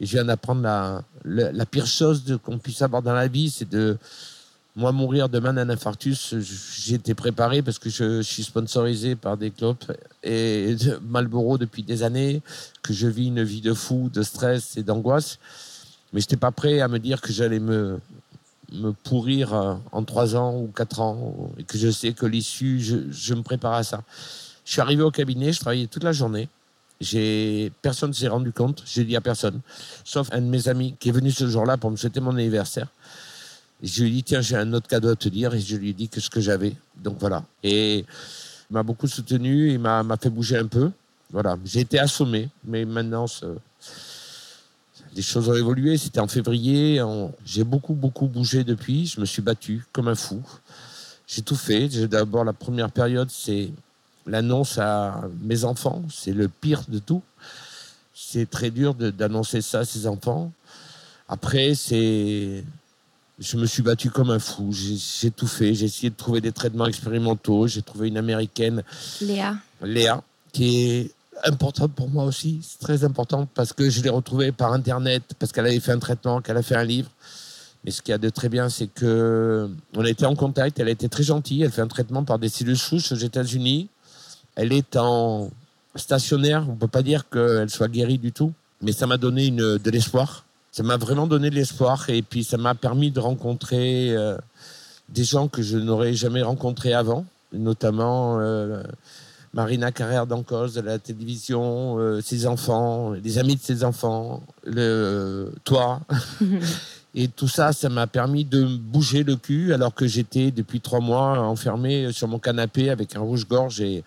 [0.00, 3.68] Et je viens d'apprendre la, la, pire chose qu'on puisse avoir dans la vie, c'est
[3.68, 3.96] de
[4.80, 6.34] moi, mourir demain d'un infarctus,
[6.90, 12.02] été préparé parce que je, suis sponsorisé par des clopes et de Marlboro depuis des
[12.02, 12.40] années,
[12.82, 15.38] que je vis une vie de fou, de stress et d'angoisse.
[16.12, 18.00] Mais je n'étais pas prêt à me dire que j'allais me,
[18.72, 22.80] me pourrir euh, en trois ans ou quatre ans et que je sais que l'issue,
[22.80, 24.02] je, je, me prépare à ça.
[24.64, 26.48] Je suis arrivé au cabinet, je travaillais toute la journée.
[27.02, 29.60] J'ai personne s'est rendu compte, j'ai dit à personne,
[30.04, 32.88] sauf un de mes amis qui est venu ce jour-là pour me souhaiter mon anniversaire
[33.82, 35.54] je lui ai dit, tiens, j'ai un autre cadeau à te dire.
[35.54, 36.74] Et je lui ai dit que ce que j'avais.
[36.96, 37.44] Donc voilà.
[37.62, 39.72] Et il m'a beaucoup soutenu.
[39.72, 40.90] Il m'a fait bouger un peu.
[41.30, 41.56] Voilà.
[41.64, 42.48] J'ai été assommé.
[42.64, 43.26] Mais maintenant,
[45.14, 45.96] les choses ont évolué.
[45.96, 47.02] C'était en février.
[47.44, 49.06] J'ai beaucoup, beaucoup bougé depuis.
[49.06, 50.42] Je me suis battu comme un fou.
[51.26, 51.88] J'ai tout fait.
[52.06, 53.70] D'abord, la première période, c'est
[54.26, 56.02] l'annonce à mes enfants.
[56.10, 57.22] C'est le pire de tout.
[58.12, 60.52] C'est très dur d'annoncer ça à ses enfants.
[61.28, 62.64] Après, c'est
[63.40, 64.70] je me suis battu comme un fou.
[64.70, 65.74] J'ai tout fait.
[65.74, 67.66] J'ai essayé de trouver des traitements expérimentaux.
[67.66, 68.82] J'ai trouvé une américaine.
[69.22, 69.56] Léa.
[69.82, 70.22] Léa,
[70.52, 71.10] qui est
[71.44, 72.60] importante pour moi aussi.
[72.62, 75.98] C'est très important parce que je l'ai retrouvée par Internet, parce qu'elle avait fait un
[75.98, 77.08] traitement, qu'elle a fait un livre.
[77.82, 80.78] Mais ce qu'il y a de très bien, c'est que on a été en contact.
[80.78, 81.62] Elle a été très gentille.
[81.62, 83.88] Elle fait un traitement par des cellules souches aux États-Unis.
[84.54, 85.50] Elle est en
[85.96, 86.66] stationnaire.
[86.68, 89.90] On peut pas dire qu'elle soit guérie du tout, mais ça m'a donné une, de
[89.90, 94.36] l'espoir ça m'a vraiment donné de l'espoir et puis ça m'a permis de rencontrer euh,
[95.08, 98.82] des gens que je n'aurais jamais rencontrés avant, notamment euh,
[99.52, 105.52] Marina Carrère d'Ancos de la télévision, euh, ses enfants, les amis de ses enfants, le,
[105.64, 106.00] toi.
[107.16, 111.00] et tout ça, ça m'a permis de bouger le cul alors que j'étais depuis trois
[111.00, 114.04] mois enfermé sur mon canapé avec un rouge-gorge et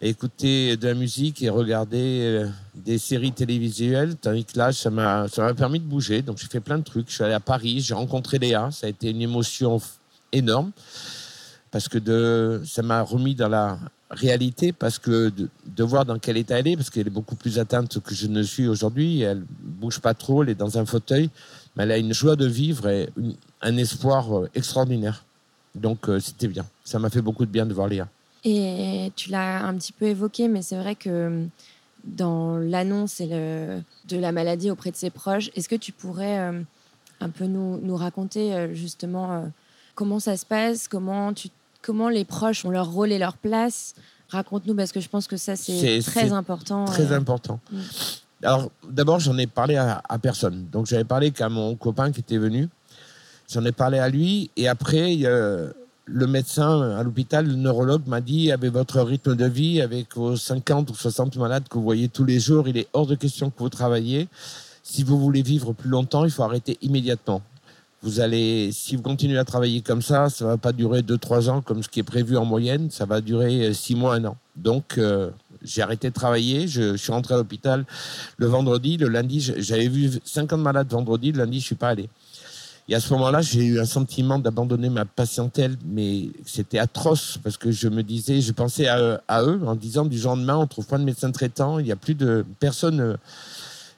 [0.00, 4.16] écouter de la musique et regarder euh, des séries télévisuelles.
[4.16, 5.26] Tandis que là, ça m'a,
[5.56, 6.22] permis de bouger.
[6.22, 7.08] Donc, j'ai fait plein de trucs.
[7.08, 8.70] Je suis allé à Paris, j'ai rencontré Léa.
[8.70, 9.80] Ça a été une émotion
[10.32, 10.72] énorme
[11.70, 13.78] parce que ça m'a remis dans la
[14.10, 15.32] réalité parce que
[15.66, 18.26] de, voir dans quel état elle est, parce qu'elle est beaucoup plus atteinte que je
[18.26, 19.22] ne suis aujourd'hui.
[19.22, 21.30] Elle bouge pas trop, elle est dans un fauteuil,
[21.74, 23.08] mais elle a une joie de vivre et
[23.60, 25.24] un espoir euh, extraordinaire.
[25.74, 26.64] Donc, euh, c'était bien.
[26.84, 28.08] Ça m'a fait beaucoup de bien de voir Léa.
[28.44, 31.46] Et tu l'as un petit peu évoqué, mais c'est vrai que
[32.04, 35.50] dans l'annonce de la maladie auprès de ses proches.
[35.56, 36.36] Est-ce que tu pourrais
[37.20, 39.50] un peu nous, nous raconter justement
[39.94, 41.48] comment ça se passe, comment, tu,
[41.82, 43.94] comment les proches ont leur rôle et leur place?
[44.28, 46.84] Raconte-nous parce que je pense que ça c'est très important.
[46.86, 47.60] Très important.
[47.70, 47.78] Mm.
[48.42, 50.66] Alors d'abord j'en ai parlé à, à personne.
[50.70, 52.68] Donc j'avais parlé qu'à mon copain qui était venu.
[53.50, 55.16] J'en ai parlé à lui et après
[56.06, 60.36] le médecin à l'hôpital, le neurologue m'a dit avec votre rythme de vie, avec vos
[60.36, 63.50] 50 ou 60 malades que vous voyez tous les jours, il est hors de question
[63.50, 64.28] que vous travailliez.
[64.82, 67.40] Si vous voulez vivre plus longtemps, il faut arrêter immédiatement.
[68.02, 71.62] Vous allez, si vous continuez à travailler comme ça, ça va pas durer 2-3 ans
[71.62, 74.36] comme ce qui est prévu en moyenne, ça va durer 6 mois, un an.
[74.56, 75.30] Donc, euh,
[75.62, 77.86] j'ai arrêté de travailler, je, suis rentré à l'hôpital
[78.36, 82.10] le vendredi, le lundi, j'avais vu 50 malades vendredi, le lundi, je suis pas allé.
[82.88, 87.56] Et à ce moment-là, j'ai eu un sentiment d'abandonner ma patientèle, mais c'était atroce parce
[87.56, 90.86] que je me disais, je pensais à, eux en disant du jour lendemain, on trouve
[90.86, 93.16] pas de médecin traitant, il y a plus de personnes,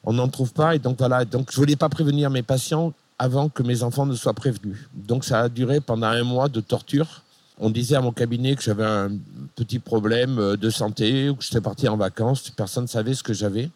[0.04, 0.76] on n'en trouve pas.
[0.76, 4.14] Et donc voilà, donc je voulais pas prévenir mes patients avant que mes enfants ne
[4.14, 4.78] soient prévenus.
[4.94, 7.22] Donc ça a duré pendant un mois de torture.
[7.58, 9.10] On disait à mon cabinet que j'avais un
[9.56, 12.50] petit problème de santé ou que j'étais parti en vacances.
[12.50, 13.68] Personne ne savait ce que j'avais.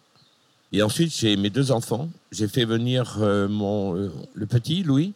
[0.73, 2.09] Et ensuite, j'ai mes deux enfants.
[2.31, 5.15] J'ai fait venir euh, mon, euh, le petit, Louis.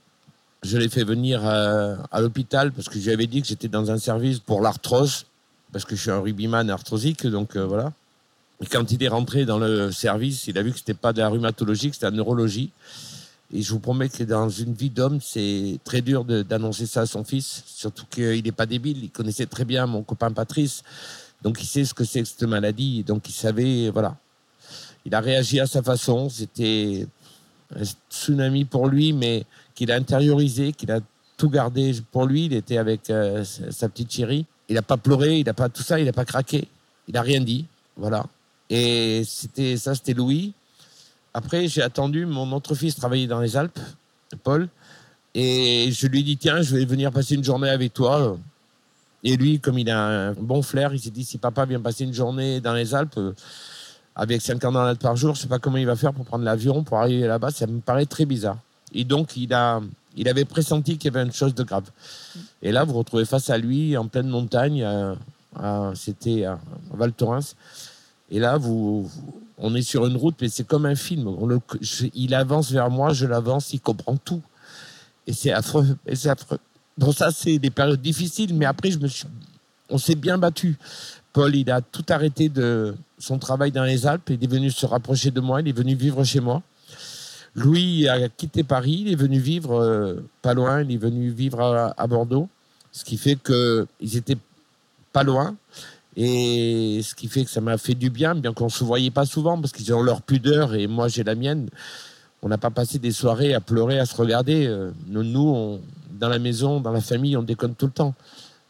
[0.64, 3.99] Je l'ai fait venir à, à l'hôpital parce que j'avais dit que j'étais dans un
[3.99, 5.27] service pour l'arthrose,
[5.73, 7.93] parce que je suis un rugbyman arthrosique, donc euh, voilà.
[8.62, 11.21] Et quand il est rentré dans le service, il a vu que c'était pas de
[11.21, 12.71] la rhumatologie, que c'était la neurologie.
[13.53, 17.07] Et je vous promets que dans une vie d'homme, c'est très dur d'annoncer ça à
[17.07, 19.05] son fils, surtout qu'il n'est pas débile.
[19.05, 20.83] Il connaissait très bien mon copain Patrice,
[21.43, 24.17] donc il sait ce que c'est que cette maladie, donc il savait, voilà
[25.05, 26.29] il a réagi à sa façon.
[26.29, 27.07] C'était
[27.75, 31.01] un tsunami pour lui, mais qu'il a intériorisé, qu'il a
[31.37, 32.47] tout gardé pour lui.
[32.47, 34.47] Il était avec euh, sa petite chérie.
[34.69, 36.69] Il n'a pas pleuré, il n'a pas tout ça, il n'a pas craqué.
[37.09, 37.67] Il n'a rien dit.
[37.97, 38.25] Voilà.
[38.71, 40.55] Et c'était ça, c'était Louis.
[41.35, 42.27] Après, j'ai attendu.
[42.27, 43.81] Mon autre fils travaillait dans les Alpes,
[44.43, 44.69] Paul.
[45.35, 48.38] Et je lui ai dit, tiens, je vais venir passer une journée avec toi.
[49.25, 52.05] Et lui, comme il a un bon flair, il s'est dit, si papa vient passer
[52.05, 53.19] une journée dans les Alpes,
[54.16, 56.83] avec 50 malades par jour, je sais pas comment il va faire pour prendre l'avion,
[56.83, 57.50] pour arriver là-bas.
[57.50, 58.59] Ça me paraît très bizarre.
[58.92, 59.81] Et donc, il, a,
[60.16, 61.90] il avait pressenti qu'il y avait une chose de grave.
[62.62, 64.87] Et là, vous vous retrouvez face à lui, en pleine montagne,
[65.94, 66.59] c'était à
[66.92, 67.57] Val Thorens.
[68.31, 69.11] Et là, vous,
[69.59, 71.29] on est sur une route, mais c'est comme un film.
[72.14, 74.42] il avance vers moi, je l'avance, il comprend tout.
[75.27, 75.96] Et c'est affreux.
[76.07, 76.59] Et c'est affreux.
[76.96, 79.27] Donc ça, c'est des périodes difficiles, mais après, je me suis,
[79.90, 80.77] on s'est bien battu.
[81.35, 84.31] Paul, il a tout arrêté de son travail dans les Alpes.
[84.31, 85.61] Il est venu se rapprocher de moi.
[85.61, 86.62] Il est venu vivre chez moi.
[87.57, 89.03] Louis a quitté Paris.
[89.07, 90.83] Il est venu vivre euh, pas loin.
[90.83, 91.61] Il est venu vivre
[91.97, 92.49] à, Bordeaux.
[92.92, 94.38] Ce qui fait qu'ils étaient
[95.12, 95.57] pas loin.
[96.16, 99.11] Et ce qui fait que ça m'a fait du bien, bien qu'on ne se voyait
[99.11, 101.68] pas souvent parce qu'ils ont leur pudeur et moi j'ai la mienne.
[102.42, 104.66] On n'a pas passé des soirées à pleurer, à se regarder.
[104.68, 105.81] Euh, nous,
[106.12, 108.14] dans la maison, dans la famille, on déconne tout le temps.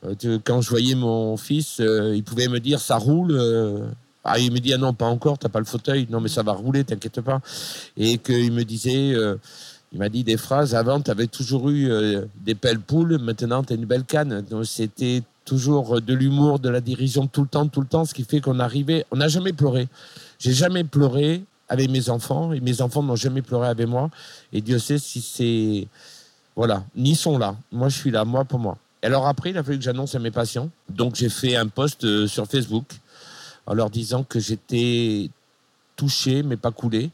[0.05, 3.33] Euh, quand je voyais mon fils, euh, il pouvait me dire ça roule.
[3.33, 3.87] Euh.
[4.25, 6.07] Ah, il me dit ah non, pas encore, t'as pas le fauteuil.
[6.11, 7.40] Non, mais ça va rouler, t'inquiète pas.
[7.97, 9.12] Et qu'il me disait,
[9.93, 10.75] il m'a dit des phrases.
[10.75, 11.90] Avant, tu avais toujours eu
[12.43, 14.40] des pelles poules, maintenant tu as une belle canne.
[14.51, 18.14] Donc c'était toujours de l'humour, de la dirigetion tout le temps, tout le temps, ce
[18.14, 19.05] qui fait qu'on arrivait.
[19.11, 19.88] On n'a jamais pleuré.
[20.38, 24.09] J'ai jamais pleuré avec mes enfants et mes enfants n'ont jamais pleuré avec moi.
[24.55, 25.87] Et Dieu sait si c'est
[26.57, 27.57] voilà, ni sont là.
[27.73, 30.19] Moi, je suis là, moi pour moi alors après, il a fallu que j'annonce à
[30.19, 30.71] mes patients.
[30.88, 32.87] Donc j'ai fait un post euh, sur Facebook
[33.67, 35.31] en leur disant que j'étais
[35.97, 37.11] touché mais pas coulé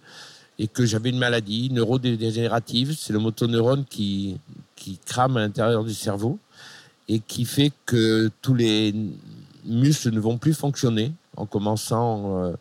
[0.59, 2.97] et que j'avais une maladie neurodégénérative.
[2.99, 4.39] C'est le motoneurone qui,
[4.77, 6.39] qui crame à l'intérieur du cerveau
[7.09, 8.95] et qui fait que tous les
[9.65, 12.53] muscles ne vont plus fonctionner en commençant euh,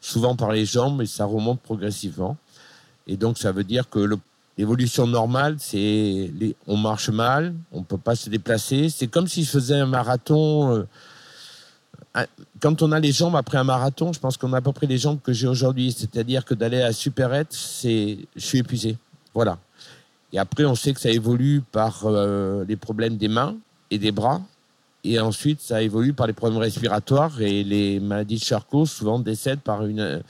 [0.00, 2.36] souvent par les jambes et ça remonte progressivement.
[3.06, 4.18] Et donc ça veut dire que le
[4.58, 6.30] L'évolution normale, c'est
[6.66, 8.88] on marche mal, on peut pas se déplacer.
[8.88, 10.86] C'est comme si je faisais un marathon.
[12.16, 12.24] Euh,
[12.60, 14.86] quand on a les jambes après un marathon, je pense qu'on a à peu près
[14.86, 15.92] les jambes que j'ai aujourd'hui.
[15.92, 18.96] C'est-à-dire que d'aller à Superette, c'est, je suis épuisé.
[19.34, 19.58] Voilà.
[20.32, 23.56] Et après, on sait que ça évolue par euh, les problèmes des mains
[23.90, 24.40] et des bras.
[25.04, 27.42] Et ensuite, ça évolue par les problèmes respiratoires.
[27.42, 30.22] Et les maladies de Charcot souvent décèdent par une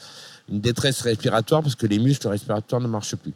[0.48, 3.32] détresse respiratoire parce que les muscles respiratoires ne marchent plus.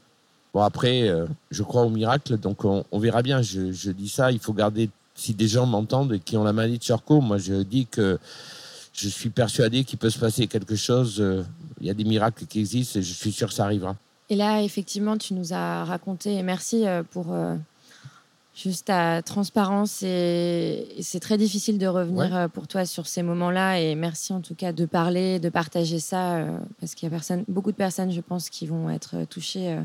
[0.52, 3.40] Bon, après, euh, je crois au miracle, donc on, verra bien.
[3.40, 6.78] Je, dis ça, il faut garder, si des gens m'entendent et qui ont la maladie
[6.78, 8.18] de Charcot, moi je dis que
[8.92, 11.20] je suis persuadé qu'il peut se passer quelque chose.
[11.20, 11.44] Euh,
[11.80, 13.96] il y a des miracles qui existent et je suis sûr que ça arrivera.
[14.28, 17.34] Et là, effectivement, tu nous as raconté, et merci euh, pour,
[18.54, 23.94] juste ta transparence et c'est très difficile de revenir pour toi sur ces moments-là et
[23.94, 26.44] merci en tout cas de parler, de partager ça
[26.78, 29.78] parce qu'il y a personne, beaucoup de personnes, je pense, qui vont être touchées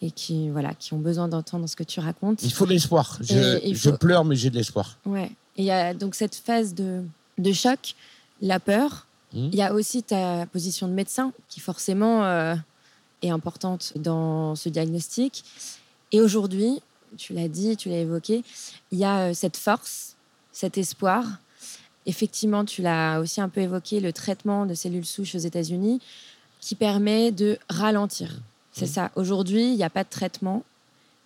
[0.00, 2.42] et qui voilà, qui ont besoin d'entendre ce que tu racontes.
[2.42, 3.18] Il faut de l'espoir.
[3.20, 4.96] Je, pleure, mais j'ai de l'espoir.
[5.04, 5.30] Ouais.
[5.56, 7.02] Et il y a donc cette phase de,
[7.38, 7.94] de choc,
[8.40, 9.06] la peur.
[9.32, 9.48] Mmh.
[9.52, 12.24] Il y a aussi ta position de médecin qui forcément
[13.22, 15.44] est importante dans ce diagnostic.
[16.12, 16.80] Et aujourd'hui,
[17.16, 18.44] tu l'as dit, tu l'as évoqué,
[18.92, 20.16] il y a euh, cette force,
[20.52, 21.24] cet espoir.
[22.06, 26.00] Effectivement, tu l'as aussi un peu évoqué, le traitement de cellules souches aux États-Unis
[26.60, 28.40] qui permet de ralentir.
[28.78, 28.88] C'est mmh.
[28.88, 29.10] ça.
[29.16, 30.62] Aujourd'hui, il n'y a pas de traitement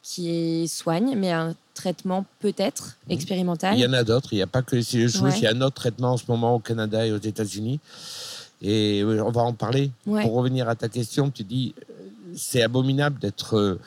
[0.03, 3.13] qui soigne, mais un traitement peut-être mmh.
[3.13, 3.77] expérimental.
[3.77, 4.33] Il y en a d'autres.
[4.33, 5.39] Il n'y a pas que les cellules souches.
[5.39, 7.79] Il y a un autre traitement en ce moment au Canada et aux États-Unis.
[8.63, 9.91] Et on va en parler.
[10.05, 11.75] Pour revenir à ta question, tu dis
[12.35, 13.57] c'est abominable d'être.
[13.57, 13.81] Euh,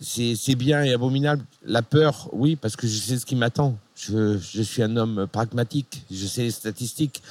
[0.00, 1.44] c'est bien et abominable.
[1.64, 3.76] La peur, oui, parce que je sais ce qui m'attend.
[4.10, 6.04] Je, suis un homme pragmatique.
[6.10, 7.22] Je sais les statistiques.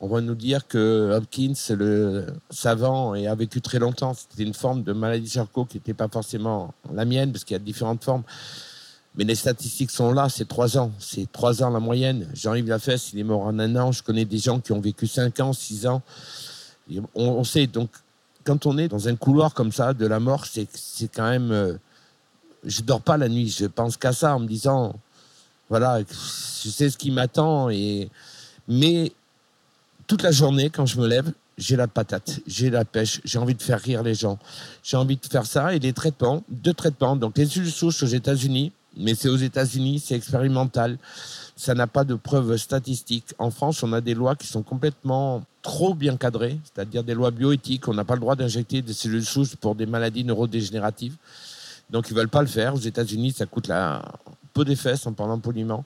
[0.00, 4.12] On va nous dire que Hopkins, le savant, et a vécu très longtemps.
[4.12, 7.56] C'était une forme de maladie Charcot qui n'était pas forcément la mienne, parce qu'il y
[7.56, 8.22] a différentes formes.
[9.16, 10.92] Mais les statistiques sont là, c'est trois ans.
[10.98, 12.28] C'est trois ans la moyenne.
[12.34, 13.90] Jean-Yves Lafesse, il est mort en un an.
[13.90, 16.02] Je connais des gens qui ont vécu cinq ans, six ans.
[17.14, 17.88] On, sait, donc,
[18.44, 20.68] quand on est dans un couloir comme ça de la mort, c'est
[21.14, 21.50] quand même.
[21.50, 21.74] Euh,
[22.64, 23.48] je dors pas la nuit.
[23.48, 24.94] Je pense qu'à ça en me disant,
[25.70, 27.70] voilà, je sais ce qui m'attend.
[27.70, 28.10] Et
[28.68, 29.12] mais
[30.06, 33.54] toute la journée, quand je me lève, j'ai la patate, j'ai la pêche, j'ai envie
[33.54, 34.38] de faire rire les gens,
[34.82, 35.74] j'ai envie de faire ça.
[35.74, 37.16] Et les traitements, deux traitements.
[37.16, 40.98] Donc les cellules souches aux États-Unis, mais c'est aux États-Unis, c'est expérimental.
[41.56, 43.34] Ça n'a pas de preuves statistiques.
[43.38, 47.30] En France, on a des lois qui sont complètement trop bien cadrées, c'est-à-dire des lois
[47.30, 47.86] bioéthiques.
[47.86, 51.16] On n'a pas le droit d'injecter des cellules souches pour des maladies neurodégénératives.
[51.90, 52.74] Donc, ils ne veulent pas le faire.
[52.74, 54.02] Aux États-Unis, ça coûte la...
[54.52, 55.84] peu des fesses en parlant poliment.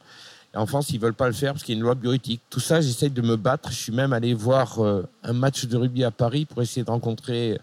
[0.56, 2.40] En France, ils ne veulent pas le faire parce qu'il y a une loi bioéthique.
[2.48, 3.70] Tout ça, j'essaye de me battre.
[3.70, 6.90] Je suis même allé voir euh, un match de rugby à Paris pour essayer de
[6.90, 7.58] rencontrer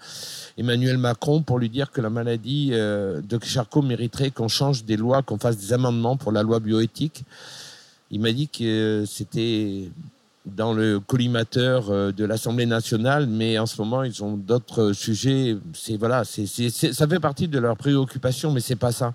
[0.58, 4.98] Emmanuel Macron pour lui dire que la maladie euh, de Charcot mériterait qu'on change des
[4.98, 7.24] lois, qu'on fasse des amendements pour la loi bioéthique.
[8.10, 9.90] Il m'a dit que c'était
[10.46, 15.56] dans le collimateur euh, de l'Assemblée nationale, mais en ce moment, ils ont d'autres sujets.
[15.74, 19.14] C'est voilà, ça fait partie de leurs préoccupations, mais c'est pas ça.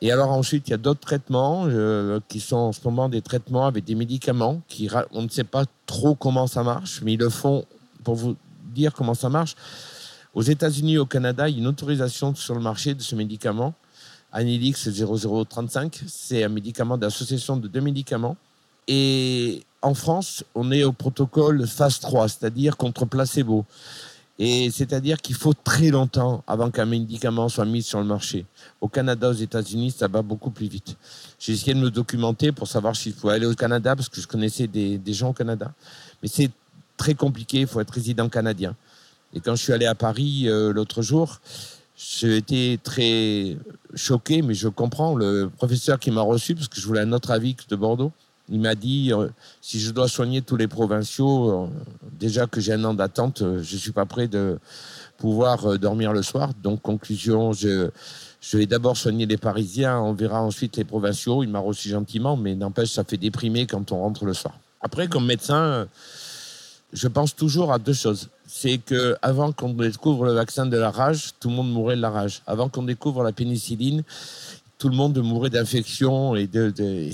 [0.00, 3.22] Et alors ensuite, il y a d'autres traitements euh, qui sont en ce moment des
[3.22, 7.18] traitements avec des médicaments qui on ne sait pas trop comment ça marche, mais ils
[7.18, 7.64] le font
[8.02, 8.36] pour vous
[8.74, 9.54] dire comment ça marche.
[10.34, 13.72] Aux États-Unis au Canada, il y a une autorisation sur le marché de ce médicament,
[14.32, 16.02] Anilix 0035.
[16.08, 18.36] C'est un médicament d'association de deux médicaments.
[18.88, 23.64] Et en France, on est au protocole phase 3, c'est-à-dire contre placebo.
[24.38, 28.46] Et c'est-à-dire qu'il faut très longtemps avant qu'un médicament soit mis sur le marché.
[28.80, 30.96] Au Canada, aux États-Unis, ça va beaucoup plus vite.
[31.38, 34.26] J'ai essayé de me documenter pour savoir s'il faut aller au Canada, parce que je
[34.26, 35.72] connaissais des, gens au Canada.
[36.20, 36.50] Mais c'est
[36.96, 38.74] très compliqué, il faut être résident canadien.
[39.34, 41.40] Et quand je suis allé à Paris euh, l'autre jour,
[41.96, 43.56] j'ai été très
[43.94, 47.30] choqué, mais je comprends le professeur qui m'a reçu, parce que je voulais un autre
[47.30, 48.10] avis que de Bordeaux.
[48.48, 49.28] Il m'a dit euh,
[49.60, 51.66] si je dois soigner tous les provinciaux, euh,
[52.12, 54.58] déjà que j'ai un an d'attente, je ne suis pas prêt de
[55.16, 56.50] pouvoir dormir le soir.
[56.62, 57.90] Donc, conclusion, je,
[58.40, 61.42] je vais d'abord soigner les Parisiens, on verra ensuite les provinciaux.
[61.42, 64.58] Il m'a reçu gentiment, mais n'empêche, ça fait déprimer quand on rentre le soir.
[64.82, 65.86] Après, comme médecin,
[66.94, 68.28] je pense toujours à deux choses.
[68.46, 72.00] C'est que avant qu'on découvre le vaccin de la rage, tout le monde mourait de
[72.00, 72.42] la rage.
[72.46, 74.04] Avant qu'on découvre la pénicilline,
[74.84, 76.46] tout le monde mourait d'infection et,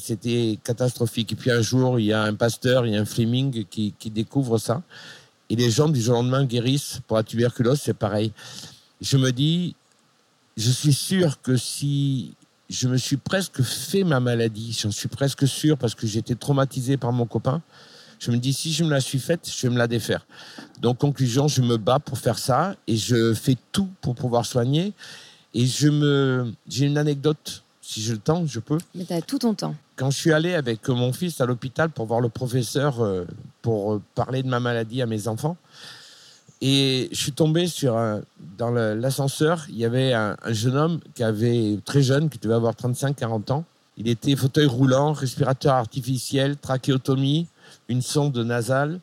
[0.03, 1.31] c'était catastrophique.
[1.31, 3.95] Et puis un jour, il y a un pasteur, il y a un Fleming qui,
[3.97, 4.83] qui découvre ça.
[5.49, 6.99] Et les gens du jour au lendemain guérissent.
[7.07, 8.33] Pour la tuberculose, c'est pareil.
[9.01, 9.77] Je me dis,
[10.57, 12.35] je suis sûr que si
[12.69, 16.97] je me suis presque fait ma maladie, j'en suis presque sûr parce que j'étais traumatisé
[16.97, 17.63] par mon copain,
[18.19, 20.27] je me dis, si je me la suis faite, je vais me la défaire.
[20.81, 24.93] Donc, conclusion, je me bats pour faire ça et je fais tout pour pouvoir soigner.
[25.55, 27.63] Et je me, j'ai une anecdote.
[27.83, 28.79] Si j'ai le temps, je peux.
[28.95, 29.75] Mais tu as tout ton temps.
[29.97, 33.25] Quand je suis allé avec mon fils à l'hôpital pour voir le professeur, euh,
[33.63, 35.57] pour euh, parler de ma maladie à mes enfants,
[36.61, 38.21] et je suis tombé sur un,
[38.59, 42.55] dans l'ascenseur, il y avait un, un, jeune homme qui avait très jeune, qui devait
[42.55, 43.65] avoir 35-40 ans.
[43.97, 47.49] Il était fauteuil roulant, respirateur artificiel, trachéotomie,
[47.89, 49.01] une sonde nasale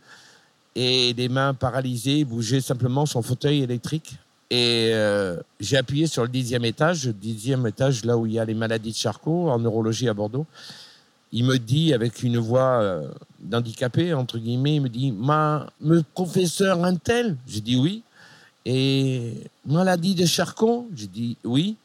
[0.78, 4.18] et des mains paralysées, il bougeait simplement son fauteuil électrique.
[4.50, 8.40] Et euh, j'ai appuyé sur le dixième étage, le dixième étage là où il y
[8.40, 10.46] a les maladies de Charcot, en neurologie à Bordeaux.
[11.34, 13.08] Il me dit avec une voix euh,
[13.42, 18.04] d'handicapé, entre guillemets, il me dit Ma, me professeur un tel J'ai dit oui.
[18.66, 19.34] Et
[19.66, 20.88] maladie de Charcot?
[20.96, 21.76] J'ai dit oui.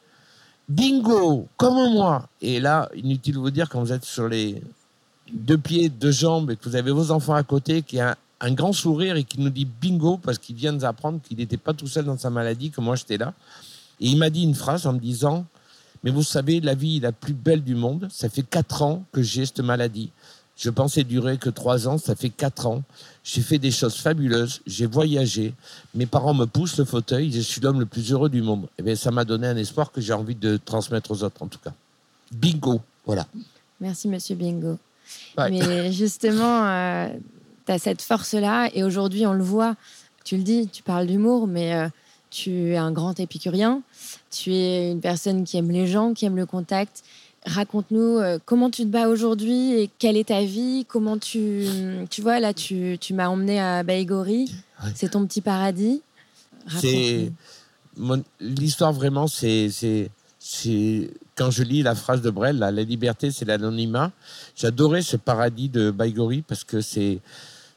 [0.69, 2.29] bingo, comme moi.
[2.41, 4.61] Et là, inutile de vous dire, quand vous êtes sur les
[5.31, 8.51] deux pieds, deux jambes, et que vous avez vos enfants à côté, qui a un,
[8.53, 11.73] grand sourire et qui nous dit bingo, parce qu'il vient nous apprendre qu'il n'était pas
[11.73, 13.33] tout seul dans sa maladie, que moi j'étais là.
[13.99, 15.45] Et il m'a dit une phrase en me disant,
[16.03, 19.21] mais vous savez, la vie la plus belle du monde, ça fait quatre ans que
[19.21, 20.11] j'ai cette maladie.
[20.55, 22.83] Je pensais durer que trois ans, ça fait quatre ans.
[23.23, 25.53] J'ai fait des choses fabuleuses, j'ai voyagé,
[25.95, 28.65] mes parents me poussent le fauteuil, je suis l'homme le plus heureux du monde.
[28.65, 31.41] Et eh bien, ça m'a donné un espoir que j'ai envie de transmettre aux autres,
[31.41, 31.73] en tout cas.
[32.33, 33.25] Bingo, voilà.
[33.79, 34.77] Merci, monsieur Bingo.
[35.37, 37.07] Mais justement, euh,
[37.65, 39.75] tu as cette force-là, et aujourd'hui, on le voit,
[40.23, 41.87] tu le dis, tu parles d'humour, mais euh,
[42.29, 43.81] tu es un grand épicurien,
[44.31, 47.03] tu es une personne qui aime les gens, qui aime le contact,
[47.45, 51.65] Raconte-nous euh, comment tu te bats aujourd'hui et quelle est ta vie, comment tu...
[52.09, 54.53] Tu vois, là, tu, tu m'as emmené à Baïgori,
[54.95, 56.01] c'est ton petit paradis.
[56.69, 57.31] C'est...
[58.39, 59.69] L'histoire, vraiment, c'est...
[61.35, 64.11] Quand je lis la phrase de Brel, la, liberté, c'est l'anonymat,
[64.55, 67.19] j'adorais ce paradis de Baïgori parce que c'est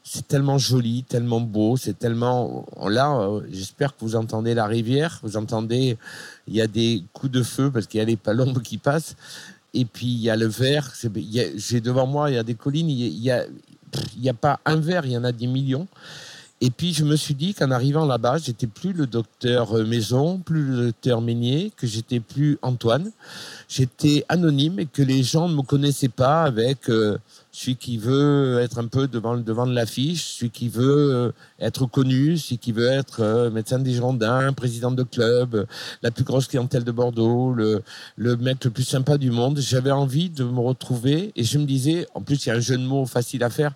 [0.08, 2.64] c'est tellement joli, tellement beau, c'est tellement.
[2.86, 5.98] Là, euh, j'espère que vous entendez la rivière, vous entendez,
[6.46, 9.16] il y a des coups de feu parce qu'il y a les palombes qui passent.
[9.74, 10.92] Et puis il y a le vert.
[11.56, 12.88] J'ai devant moi, il y a des collines.
[12.88, 13.46] Il n'y a,
[14.30, 15.88] a pas un vert, il y en a des millions.
[16.60, 20.62] Et puis je me suis dit qu'en arrivant là-bas, j'étais plus le docteur Maison, plus
[20.62, 23.10] le docteur Meunier, que j'étais plus Antoine.
[23.68, 27.18] J'étais anonyme et que les gens ne me connaissaient pas avec euh,
[27.56, 31.86] celui qui veut être un peu devant, devant de l'affiche, celui qui veut euh, être
[31.86, 35.66] connu, celui qui veut être euh, médecin des Girondins, président de club,
[36.02, 37.82] la plus grosse clientèle de Bordeaux, le,
[38.16, 39.58] le mec le plus sympa du monde.
[39.58, 42.60] J'avais envie de me retrouver et je me disais, en plus il y a un
[42.60, 43.72] jeu de mots facile à faire,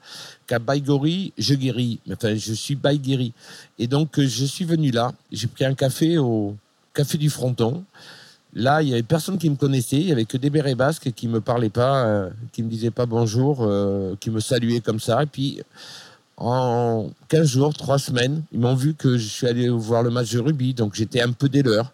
[0.47, 2.01] qu'à Baïgori, je guéris.
[2.13, 3.33] Enfin, je suis Baïguéri.
[3.79, 6.55] Et donc euh, je suis venu là, j'ai pris un café au
[6.93, 7.85] Café du Fronton.
[8.55, 11.13] Là, il y avait personne qui me connaissait, il y avait que des bérets basques
[11.13, 14.99] qui me parlaient pas, euh, qui me disaient pas bonjour, euh, qui me saluaient comme
[14.99, 15.23] ça.
[15.23, 15.61] Et puis,
[16.37, 20.33] en 15 jours, 3 semaines, ils m'ont vu que je suis allé voir le match
[20.33, 21.93] de rugby, donc j'étais un peu des leurs.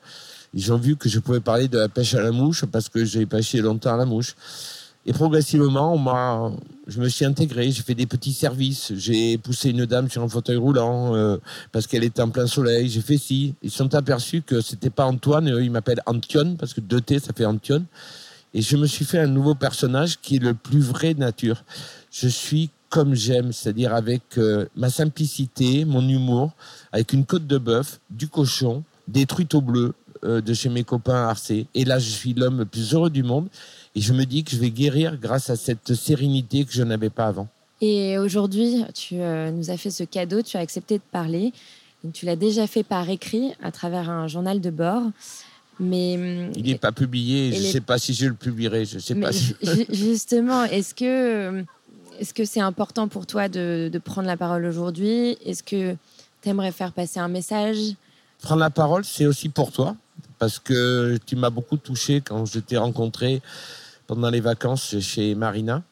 [0.54, 3.04] Ils ont vu que je pouvais parler de la pêche à la mouche parce que
[3.04, 4.34] j'ai pêché longtemps à la mouche.
[5.08, 6.56] Et progressivement,
[6.88, 10.28] je me suis intégré, j'ai fait des petits services, j'ai poussé une dame sur un
[10.28, 11.36] fauteuil roulant euh,
[11.70, 13.54] parce qu'elle était en plein soleil, j'ai fait ci.
[13.62, 17.00] Ils se sont aperçus que c'était pas Antoine, eux, ils m'appellent Antion parce que deux
[17.00, 17.86] T, ça fait Antion.
[18.52, 21.62] Et je me suis fait un nouveau personnage qui est le plus vrai nature.
[22.10, 26.50] Je suis comme j'aime, c'est-à-dire avec euh, ma simplicité, mon humour,
[26.90, 29.94] avec une côte de bœuf, du cochon, des truiteaux bleus
[30.24, 31.66] euh, de chez mes copains Arcé.
[31.74, 33.48] Et là, je suis l'homme le plus heureux du monde.
[33.96, 37.08] Et je me dis que je vais guérir grâce à cette sérénité que je n'avais
[37.08, 37.48] pas avant.
[37.80, 41.54] Et aujourd'hui, tu euh, nous as fait ce cadeau, tu as accepté de parler.
[42.04, 45.02] Donc, tu l'as déjà fait par écrit à travers un journal de bord.
[45.80, 46.12] Mais
[46.54, 47.52] il n'est pas publié.
[47.52, 48.84] Je ne sais pas si je le publierai.
[48.84, 49.30] Je sais pas.
[49.90, 51.64] Justement, est-ce que
[52.18, 55.38] est-ce que c'est important pour toi de, de prendre la parole aujourd'hui?
[55.44, 55.96] Est-ce que
[56.42, 57.78] tu aimerais faire passer un message?
[58.42, 59.96] Prendre la parole, c'est aussi pour toi,
[60.38, 63.42] parce que tu m'as beaucoup touché quand je t'ai rencontré
[64.06, 65.82] pendant les vacances chez Marina.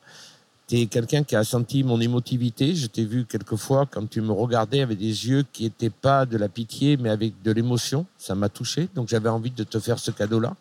[0.67, 2.75] Tu es quelqu'un qui a senti mon émotivité.
[2.75, 6.39] Je t'ai vu quelquefois quand tu me regardais avec des yeux qui n'étaient pas de
[6.39, 8.07] la pitié, mais avec de l'émotion.
[8.17, 8.89] Ça m'a touché.
[8.95, 10.55] Donc j'avais envie de te faire ce cadeau-là.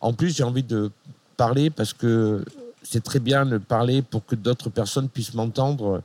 [0.00, 0.90] En plus, j'ai envie de
[1.36, 2.44] parler parce que
[2.82, 6.02] c'est très bien de parler pour que d'autres personnes puissent m'entendre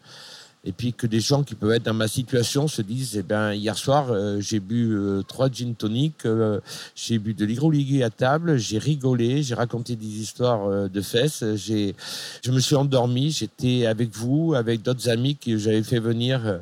[0.64, 3.54] et puis que des gens qui peuvent être dans ma situation se disent eh ben
[3.54, 6.60] hier soir euh, j'ai bu euh, trois gin tonic euh,
[6.96, 11.96] j'ai bu de l'hydroligue à table j'ai rigolé j'ai raconté des histoires de fesses j'ai
[12.44, 16.62] je me suis endormi j'étais avec vous avec d'autres amis que j'avais fait venir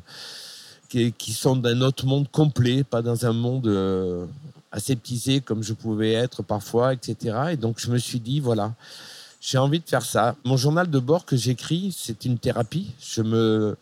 [0.88, 4.30] qui, qui, sont d'un autre monde complet pas dans un monde
[4.72, 8.74] aseptisé comme je pouvais être parfois etc et donc je me suis dit voilà
[9.42, 10.36] j'ai envie de faire ça.
[10.44, 12.92] Mon journal de bord que j'écris, c'est une thérapie.
[13.00, 13.76] Ça me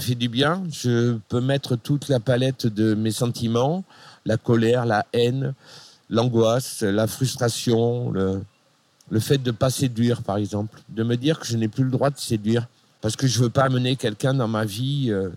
[0.00, 0.62] fait du bien.
[0.70, 3.84] Je peux mettre toute la palette de mes sentiments,
[4.24, 5.54] la colère, la haine,
[6.10, 8.40] l'angoisse, la frustration, le,
[9.20, 12.10] fait de pas séduire, par exemple, de me dire que je n'ai plus le droit
[12.10, 12.66] de séduire
[13.00, 15.30] parce que je veux pas amener quelqu'un dans ma vie euh,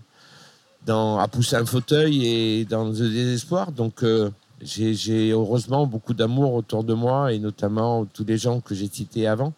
[0.88, 3.70] à pousser un fauteuil et dans le désespoir.
[3.70, 4.30] Donc euh,
[4.62, 9.26] j'ai heureusement beaucoup d'amour autour de moi et notamment tous les gens que j'ai cités
[9.26, 9.52] avant.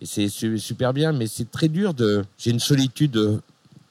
[0.00, 2.24] Et c'est super bien, mais c'est très dur de.
[2.38, 3.40] J'ai une solitude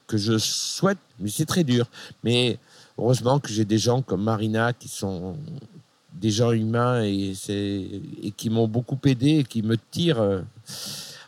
[0.06, 1.86] que je souhaite, mais c'est très dur.
[2.24, 2.58] Mais
[2.98, 5.36] heureusement que j'ai des gens comme Marina qui sont
[6.12, 7.34] des gens humains et,
[8.36, 10.40] qui m'ont beaucoup aidé et qui me tirent euh,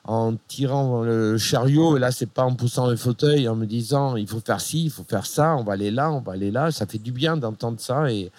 [0.04, 1.96] en tirant le chariot.
[1.96, 4.84] Et là, c'est pas en poussant un fauteuil, en me disant il faut faire ci,
[4.84, 6.70] il faut faire ça, on va aller là, on va aller là.
[6.70, 8.30] Ça fait du bien d'entendre ça et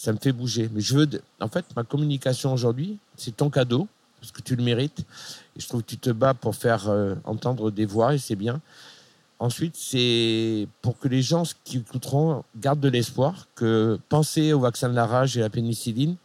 [0.00, 0.70] ça me fait bouger.
[0.72, 1.08] Mais je veux,
[1.40, 3.86] en fait, ma communication aujourd'hui, c'est ton cadeau,
[4.18, 5.00] parce que tu le mérites.
[5.56, 8.34] Et je trouve que tu te bats pour faire euh, entendre des voix, et c'est
[8.34, 8.62] bien.
[9.38, 14.88] Ensuite, c'est pour que les gens qui écouteront gardent de l'espoir, que penser au vaccin
[14.88, 16.16] de la rage et à la pénicilline.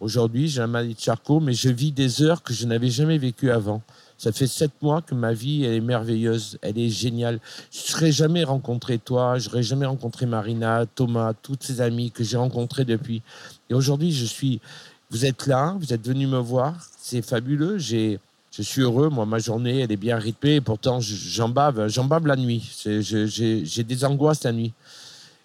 [0.00, 3.16] Aujourd'hui, j'ai un maladie de Charcot, mais je vis des heures que je n'avais jamais
[3.16, 3.80] vécues avant.
[4.16, 7.40] Ça fait sept mois que ma vie elle est merveilleuse, elle est géniale.
[7.72, 12.10] Je ne serais jamais rencontré toi, je n'aurais jamais rencontré Marina, Thomas, toutes ces amis
[12.10, 13.22] que j'ai rencontrés depuis.
[13.68, 14.60] Et aujourd'hui, je suis.
[15.10, 17.78] Vous êtes là, vous êtes venus me voir, c'est fabuleux.
[17.78, 18.18] J'ai,
[18.50, 19.08] je suis heureux.
[19.10, 20.60] Moi, ma journée, elle est bien rythmée.
[20.60, 22.70] Pourtant, j'en bave, j'en bave la nuit.
[22.84, 24.72] J'ai des angoisses la nuit.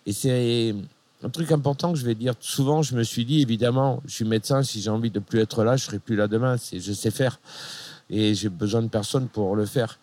[0.05, 0.75] Et c'est
[1.23, 2.33] un truc important que je vais dire.
[2.39, 4.63] Souvent, je me suis dit, évidemment, je suis médecin.
[4.63, 6.55] Si j'ai envie de plus être là, je serai plus là demain.
[6.71, 7.39] Je sais faire
[8.09, 9.99] et j'ai besoin de personne pour le faire.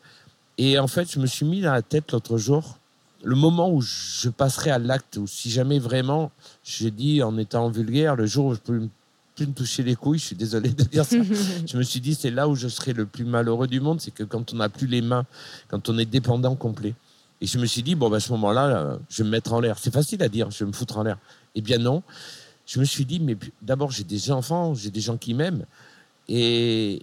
[0.58, 2.78] Et en fait, je me suis mis dans la tête l'autre jour,
[3.22, 6.30] le moment où je passerai à l'acte, ou si jamais vraiment,
[6.64, 8.88] j'ai dit en étant vulgaire, le jour où je peux
[9.34, 11.16] plus me toucher les couilles, je suis désolé de dire ça,
[11.66, 14.12] je me suis dit c'est là où je serai le plus malheureux du monde, c'est
[14.12, 15.26] que quand on n'a plus les mains,
[15.68, 16.94] quand on est dépendant complet.
[17.40, 19.60] Et je me suis dit, bon, ben, à ce moment-là, je vais me mettre en
[19.60, 19.78] l'air.
[19.78, 21.18] C'est facile à dire, je vais me foutre en l'air.
[21.54, 22.02] Eh bien non.
[22.66, 25.66] Je me suis dit, mais d'abord, j'ai des enfants, j'ai des gens qui m'aiment.
[26.28, 27.02] Et,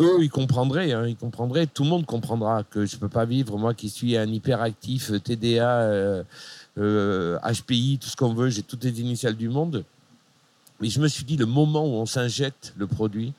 [0.00, 3.24] eux, ils comprendraient, hein, ils comprendraient, tout le monde comprendra que je ne peux pas
[3.24, 6.22] vivre, moi qui suis un hyperactif, TDA, euh,
[6.78, 9.84] euh, HPI, tout ce qu'on veut, j'ai toutes les initiales du monde.
[10.80, 13.34] Mais je me suis dit, le moment où on s'injecte le produit,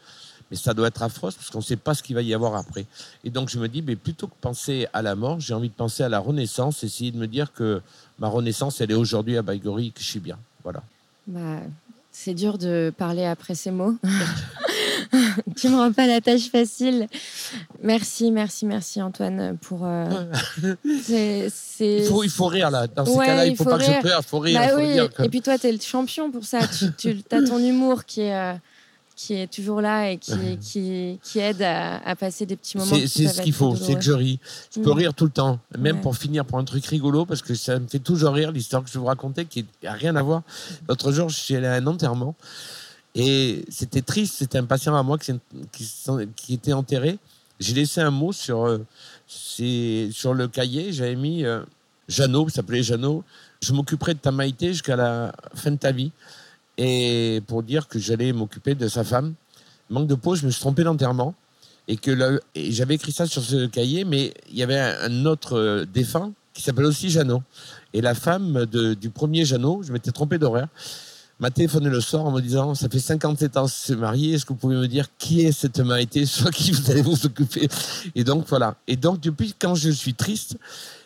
[0.51, 2.55] mais ça doit être affreux parce qu'on ne sait pas ce qu'il va y avoir
[2.55, 2.85] après.
[3.23, 5.73] Et donc je me dis, mais plutôt que penser à la mort, j'ai envie de
[5.73, 7.81] penser à la renaissance, essayer de me dire que
[8.19, 10.37] ma renaissance, elle est aujourd'hui à Baïgori, que je suis bien.
[10.63, 10.83] Voilà.
[11.25, 11.61] Bah,
[12.11, 13.95] c'est dur de parler après ces mots.
[15.55, 17.07] tu me rends pas la tâche facile.
[17.81, 19.85] Merci, merci, merci Antoine pour.
[19.85, 20.05] Euh,
[20.83, 22.87] il, faut, il faut rire là.
[22.87, 24.59] Dans ces cas-là, il faut, faut pas que je pleure, il faut rire.
[24.59, 25.25] Bah oui.
[25.25, 26.59] Et puis toi, tu es le champion pour ça.
[26.97, 28.35] Tu, as ton humour qui est.
[28.35, 28.53] Euh,
[29.21, 32.95] qui est toujours là et qui, qui, qui aide à, passer des petits moments.
[33.05, 34.39] C'est ce qu'il faut, c'est que je ris.
[34.73, 34.97] Je peux mm.
[34.97, 37.87] rire tout le temps, même pour finir pour un truc rigolo, parce que ça me
[37.87, 40.41] fait toujours rire l'histoire que je vous raconter qui n'a rien à voir.
[40.89, 42.35] L'autre jour, je suis allé à un enterrement
[43.13, 45.33] et c'était triste, c'était un patient à moi qui,
[46.35, 47.19] qui, était enterré.
[47.59, 48.79] J'ai laissé un mot sur, euh,
[49.27, 51.61] sur le cahier, j'avais mis euh,
[52.07, 53.23] Jeannot, il s'appelait Jeannot.
[53.61, 56.11] Je m'occuperai de ta maïté jusqu'à la fin de ta vie.
[56.83, 59.35] Et pour dire que j'allais m'occuper de sa femme.
[59.91, 61.35] Manque de peau, je me suis trompé d'enterrement.
[61.87, 65.85] Et que j'avais écrit ça sur ce cahier, mais il y avait un autre euh,
[65.85, 67.43] défunt qui s'appelle aussi Jeannot.
[67.93, 70.69] Et la femme du premier Jeannot, je m'étais trompé d'horaire
[71.41, 74.45] m'a téléphoné le soir en me disant ça fait 57 ans que c'est marié, est-ce
[74.45, 77.67] que vous pouvez me dire qui est cette maïté, soit qui vous allez vous occuper?
[78.13, 78.75] Et donc voilà.
[78.87, 80.57] Et donc depuis quand je suis triste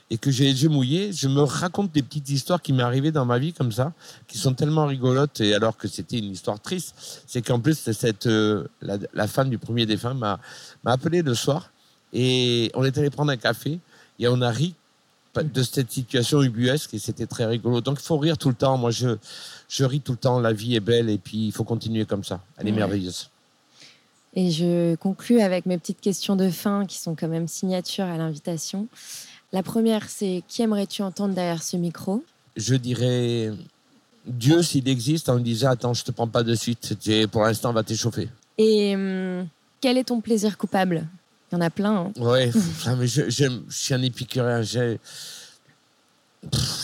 [0.09, 3.11] et que j'ai les yeux mouillés, je me raconte des petites histoires qui m'est arrivées
[3.11, 3.93] dans ma vie comme ça,
[4.27, 8.27] qui sont tellement rigolotes et alors que c'était une histoire triste, c'est qu'en plus cette
[8.27, 10.39] euh, la, femme du premier défunt m'a
[10.83, 11.71] m'a appelé le soir
[12.13, 13.79] et on est allé prendre un café
[14.19, 14.75] et on a ri
[15.35, 17.81] de cette situation ubuesque et c'était très rigolo.
[17.81, 18.77] Donc il faut rire tout le temps.
[18.77, 19.17] Moi je
[19.67, 22.23] je ris tout le temps, la vie est belle et puis il faut continuer comme
[22.23, 22.41] ça.
[22.57, 23.29] Elle est merveilleuse.
[24.35, 28.17] Et je conclus avec mes petites questions de fin qui sont quand même signatures à
[28.17, 28.87] l'invitation.
[29.53, 32.23] La première, c'est qui aimerais-tu entendre derrière ce micro?
[32.55, 33.51] Je dirais
[34.25, 36.95] Dieu, s'il existe, en disant Attends, je te prends pas de suite,
[37.31, 38.29] pour l'instant, va t'échauffer.
[38.57, 39.47] Et hum,
[39.81, 41.07] quel est ton plaisir coupable?
[41.51, 41.95] Il y en a plein.
[41.95, 42.11] Hein.
[42.17, 42.51] Oui,
[42.85, 44.61] ah, je, je, suis un épicurien.
[44.61, 44.97] Je,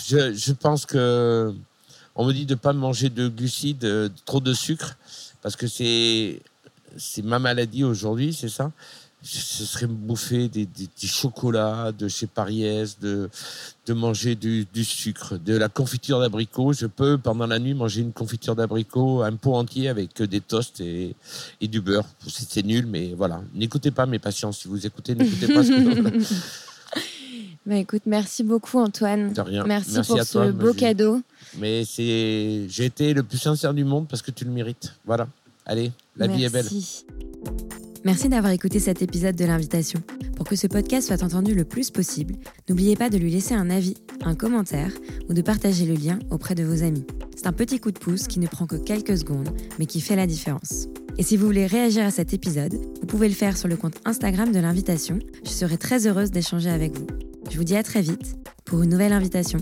[0.08, 1.54] je pense que
[2.16, 4.98] on me dit de ne pas manger de glucides, euh, trop de sucre,
[5.42, 6.42] parce que c'est
[6.98, 8.72] c'est ma maladie aujourd'hui, c'est ça?
[9.24, 13.30] Ce serait bouffer des, des, chocolats de chez Pariès, de,
[13.86, 16.74] de manger du, sucre, de la confiture d'abricot.
[16.74, 20.82] Je peux, pendant la nuit, manger une confiture d'abricot, un pot entier avec des toasts
[20.82, 21.16] et,
[21.62, 22.08] et du beurre.
[22.28, 23.42] C'est nul, mais voilà.
[23.54, 24.52] N'écoutez pas mes patients.
[24.52, 26.62] Si vous écoutez, n'écoutez pas ce que...
[27.66, 29.34] Bah, écoute, merci beaucoup Antoine.
[29.68, 31.22] Merci, pour ce beau cadeau.
[31.58, 34.94] Mais c'est, j'ai été le plus sincère du monde parce que tu le mérites.
[35.06, 35.28] Voilà.
[35.66, 36.68] Allez, la vie est belle.
[38.04, 40.02] Merci d'avoir écouté cet épisode de l'invitation.
[40.36, 42.34] Pour que ce podcast soit entendu le plus possible,
[42.68, 43.94] n'oubliez pas de lui laisser un avis,
[44.24, 44.92] un commentaire
[45.30, 47.06] ou de partager le lien auprès de vos amis.
[47.36, 50.16] C'est un petit coup de pouce qui ne prend que quelques secondes, mais qui fait
[50.16, 50.88] la différence.
[51.20, 54.00] Et si vous voulez réagir à cet épisode, vous pouvez le faire sur le compte
[54.06, 55.20] Instagram de l'invitation.
[55.44, 57.08] Je serai très heureuse d'échanger avec vous.
[57.52, 58.36] Je vous dis à très vite
[58.66, 59.60] pour une nouvelle invitation.